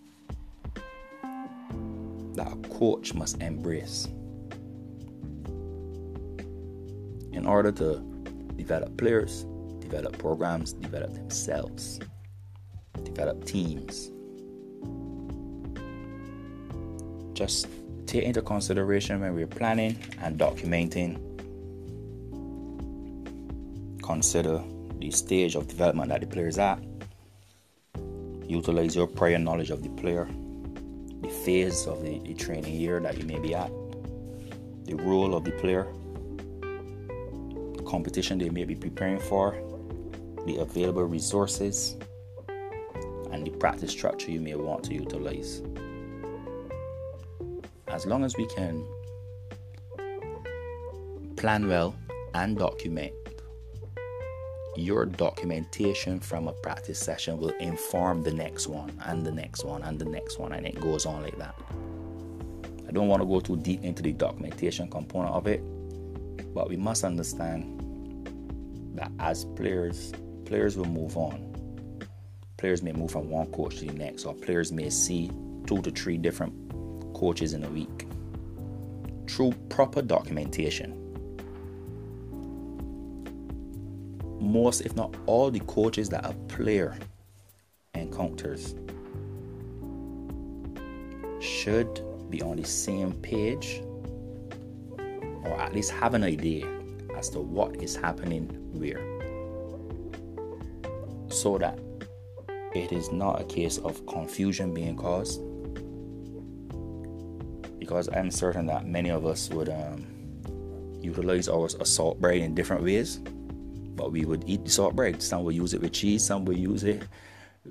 that 2.35 2.47
a 2.47 2.55
coach 2.79 3.13
must 3.13 3.41
embrace 3.41 4.07
in 7.33 7.45
order 7.45 7.73
to 7.73 7.97
develop 8.55 8.95
players, 8.95 9.45
develop 9.81 10.17
programs, 10.17 10.71
develop 10.71 11.13
themselves, 11.13 11.99
develop 13.03 13.43
teams. 13.43 14.13
Just 17.41 17.67
take 18.05 18.23
into 18.23 18.43
consideration 18.43 19.19
when 19.19 19.33
we're 19.33 19.47
planning 19.47 19.97
and 20.21 20.37
documenting. 20.39 21.17
Consider 24.03 24.61
the 24.99 25.09
stage 25.09 25.55
of 25.55 25.67
development 25.67 26.09
that 26.09 26.21
the 26.21 26.27
player 26.27 26.47
is 26.47 26.59
at. 26.59 26.79
Utilize 28.45 28.95
your 28.95 29.07
prior 29.07 29.39
knowledge 29.39 29.71
of 29.71 29.81
the 29.81 29.89
player 29.89 30.29
the 31.21 31.29
phase 31.29 31.87
of 31.87 32.03
the, 32.03 32.19
the 32.19 32.35
training 32.35 32.75
year 32.75 32.99
that 32.99 33.17
you 33.17 33.25
may 33.25 33.39
be 33.39 33.55
at, 33.55 33.71
the 34.85 34.93
role 34.93 35.33
of 35.33 35.43
the 35.43 35.51
player, 35.53 35.87
the 37.75 37.83
competition 37.87 38.37
they 38.37 38.51
may 38.51 38.65
be 38.65 38.75
preparing 38.75 39.19
for, 39.19 39.53
the 40.45 40.57
available 40.57 41.05
resources, 41.05 41.97
and 43.31 43.47
the 43.47 43.51
practice 43.51 43.89
structure 43.89 44.29
you 44.29 44.39
may 44.39 44.53
want 44.53 44.83
to 44.83 44.93
utilize. 44.93 45.63
As 47.91 48.05
long 48.05 48.23
as 48.23 48.35
we 48.37 48.47
can 48.47 48.85
plan 51.35 51.67
well 51.67 51.93
and 52.33 52.57
document 52.57 53.13
your 54.77 55.05
documentation 55.05 56.19
from 56.19 56.47
a 56.47 56.53
practice 56.53 56.97
session 56.97 57.37
will 57.37 57.53
inform 57.59 58.23
the 58.23 58.31
next 58.31 58.67
one 58.67 58.91
and 59.05 59.25
the 59.25 59.31
next 59.31 59.65
one 59.65 59.83
and 59.83 59.99
the 59.99 60.05
next 60.05 60.39
one, 60.39 60.53
and 60.53 60.65
it 60.65 60.79
goes 60.79 61.05
on 61.05 61.21
like 61.23 61.37
that. 61.37 61.55
I 62.87 62.91
don't 62.91 63.07
want 63.07 63.21
to 63.21 63.27
go 63.27 63.41
too 63.41 63.57
deep 63.57 63.83
into 63.83 64.01
the 64.01 64.13
documentation 64.13 64.89
component 64.89 65.33
of 65.33 65.47
it, 65.47 65.61
but 66.53 66.69
we 66.69 66.77
must 66.77 67.03
understand 67.03 67.77
that 68.95 69.11
as 69.19 69.43
players, 69.43 70.13
players 70.45 70.77
will 70.77 70.85
move 70.85 71.17
on. 71.17 71.53
Players 72.57 72.81
may 72.81 72.93
move 72.93 73.11
from 73.11 73.29
one 73.29 73.51
coach 73.51 73.79
to 73.79 73.85
the 73.85 73.93
next, 73.93 74.25
or 74.25 74.33
players 74.33 74.71
may 74.71 74.89
see 74.89 75.29
two 75.65 75.81
to 75.81 75.91
three 75.91 76.17
different 76.17 76.53
coaches 77.21 77.53
in 77.53 77.63
a 77.63 77.69
week. 77.69 78.07
Through 79.29 79.53
proper 79.69 80.01
documentation, 80.01 80.97
most, 84.39 84.81
if 84.81 84.95
not 84.95 85.15
all, 85.27 85.51
the 85.51 85.59
coaches 85.61 86.09
that 86.09 86.25
a 86.25 86.33
player 86.53 86.97
encounters 87.93 88.73
should 91.39 92.01
be 92.31 92.41
on 92.41 92.57
the 92.57 92.65
same 92.65 93.13
page 93.21 93.83
or 95.43 95.53
at 95.59 95.73
least 95.75 95.91
have 95.91 96.15
an 96.15 96.23
idea 96.23 96.67
as 97.15 97.29
to 97.29 97.39
what 97.39 97.83
is 97.83 97.95
happening 97.95 98.47
where. 98.73 99.01
So 101.29 101.59
that 101.59 101.77
it 102.73 102.91
is 102.91 103.11
not 103.11 103.39
a 103.39 103.43
case 103.43 103.77
of 103.77 104.03
confusion 104.07 104.73
being 104.73 104.95
caused. 104.95 105.39
Because 107.91 108.07
I'm 108.07 108.31
certain 108.31 108.67
that 108.67 108.85
many 108.85 109.11
of 109.11 109.25
us 109.25 109.49
would 109.49 109.67
um, 109.67 110.07
utilize 111.01 111.49
our 111.49 111.67
salt 111.67 112.21
bread 112.21 112.37
in 112.37 112.55
different 112.55 112.83
ways 112.83 113.19
but 113.95 114.11
we 114.11 114.25
would 114.25 114.43
eat 114.47 114.63
the 114.65 114.71
salt 114.71 114.95
bread. 114.95 115.21
Some 115.21 115.43
would 115.43 115.55
use 115.55 115.73
it 115.73 115.81
with 115.81 115.93
cheese, 115.93 116.23
some 116.25 116.45
would 116.45 116.57
use 116.57 116.83
it, 116.83 117.03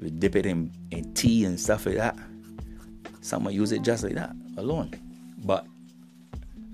we 0.01 0.11
dip 0.11 0.37
it 0.37 0.47
in, 0.47 0.71
in 0.91 1.13
tea 1.15 1.45
and 1.45 1.59
stuff 1.59 1.87
like 1.87 1.97
that. 1.97 2.17
Some 3.21 3.45
would 3.45 3.55
use 3.55 3.73
it 3.73 3.83
just 3.83 4.05
like 4.05 4.15
that, 4.15 4.35
alone. 4.57 4.93
But 5.45 5.67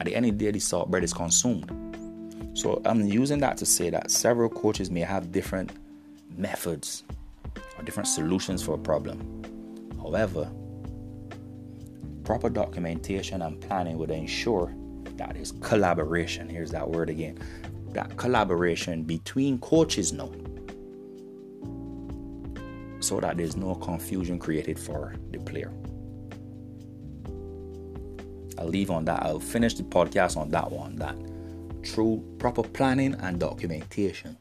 at 0.00 0.06
the 0.06 0.14
end 0.14 0.26
of 0.26 0.38
the 0.38 0.44
day, 0.44 0.50
the 0.50 0.58
salt 0.58 0.90
bread 0.90 1.04
is 1.04 1.14
consumed. 1.14 1.70
So 2.52 2.82
I'm 2.84 3.06
using 3.06 3.38
that 3.40 3.56
to 3.58 3.66
say 3.66 3.88
that 3.90 4.10
several 4.10 4.48
coaches 4.48 4.90
may 4.90 5.00
have 5.00 5.32
different 5.32 5.72
methods 6.36 7.04
or 7.78 7.84
different 7.84 8.08
solutions 8.08 8.62
for 8.62 8.74
a 8.74 8.78
problem. 8.78 9.42
However, 9.98 10.50
proper 12.26 12.50
documentation 12.50 13.40
and 13.42 13.60
planning 13.60 13.96
would 13.96 14.10
ensure 14.10 14.74
that 15.16 15.36
is 15.36 15.52
collaboration. 15.60 16.48
Here's 16.48 16.72
that 16.72 16.90
word 16.90 17.08
again 17.08 17.38
that 17.92 18.14
collaboration 18.18 19.04
between 19.04 19.58
coaches 19.60 20.12
now 20.12 20.30
so 23.00 23.20
that 23.20 23.38
there's 23.38 23.56
no 23.56 23.74
confusion 23.76 24.38
created 24.38 24.78
for 24.78 25.14
the 25.30 25.38
player. 25.38 25.72
I'll 28.58 28.68
leave 28.68 28.90
on 28.90 29.04
that. 29.04 29.22
I'll 29.22 29.40
finish 29.40 29.74
the 29.74 29.84
podcast 29.84 30.36
on 30.36 30.50
that 30.50 30.70
one. 30.70 30.96
That 30.96 31.16
through 31.86 32.24
proper 32.38 32.64
planning 32.64 33.14
and 33.20 33.38
documentation, 33.38 34.36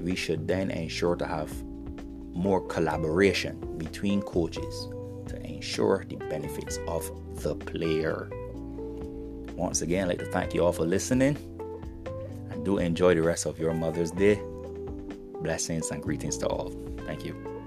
we 0.00 0.14
should 0.14 0.46
then 0.46 0.70
ensure 0.70 1.16
to 1.16 1.26
have 1.26 1.50
more 2.34 2.60
collaboration 2.66 3.58
between 3.78 4.20
coaches 4.22 4.88
ensure 5.58 6.04
the 6.08 6.16
benefits 6.16 6.78
of 6.86 7.02
the 7.42 7.54
player. 7.56 8.30
Once 9.56 9.82
again, 9.82 10.04
I'd 10.04 10.10
like 10.10 10.18
to 10.20 10.26
thank 10.26 10.54
you 10.54 10.64
all 10.64 10.72
for 10.72 10.84
listening 10.84 11.36
and 12.50 12.64
do 12.64 12.78
enjoy 12.78 13.14
the 13.16 13.22
rest 13.22 13.44
of 13.44 13.58
your 13.58 13.74
Mother's 13.74 14.12
Day. 14.12 14.40
Blessings 15.42 15.90
and 15.90 16.00
greetings 16.00 16.38
to 16.38 16.46
all. 16.46 16.70
Thank 17.06 17.24
you. 17.24 17.57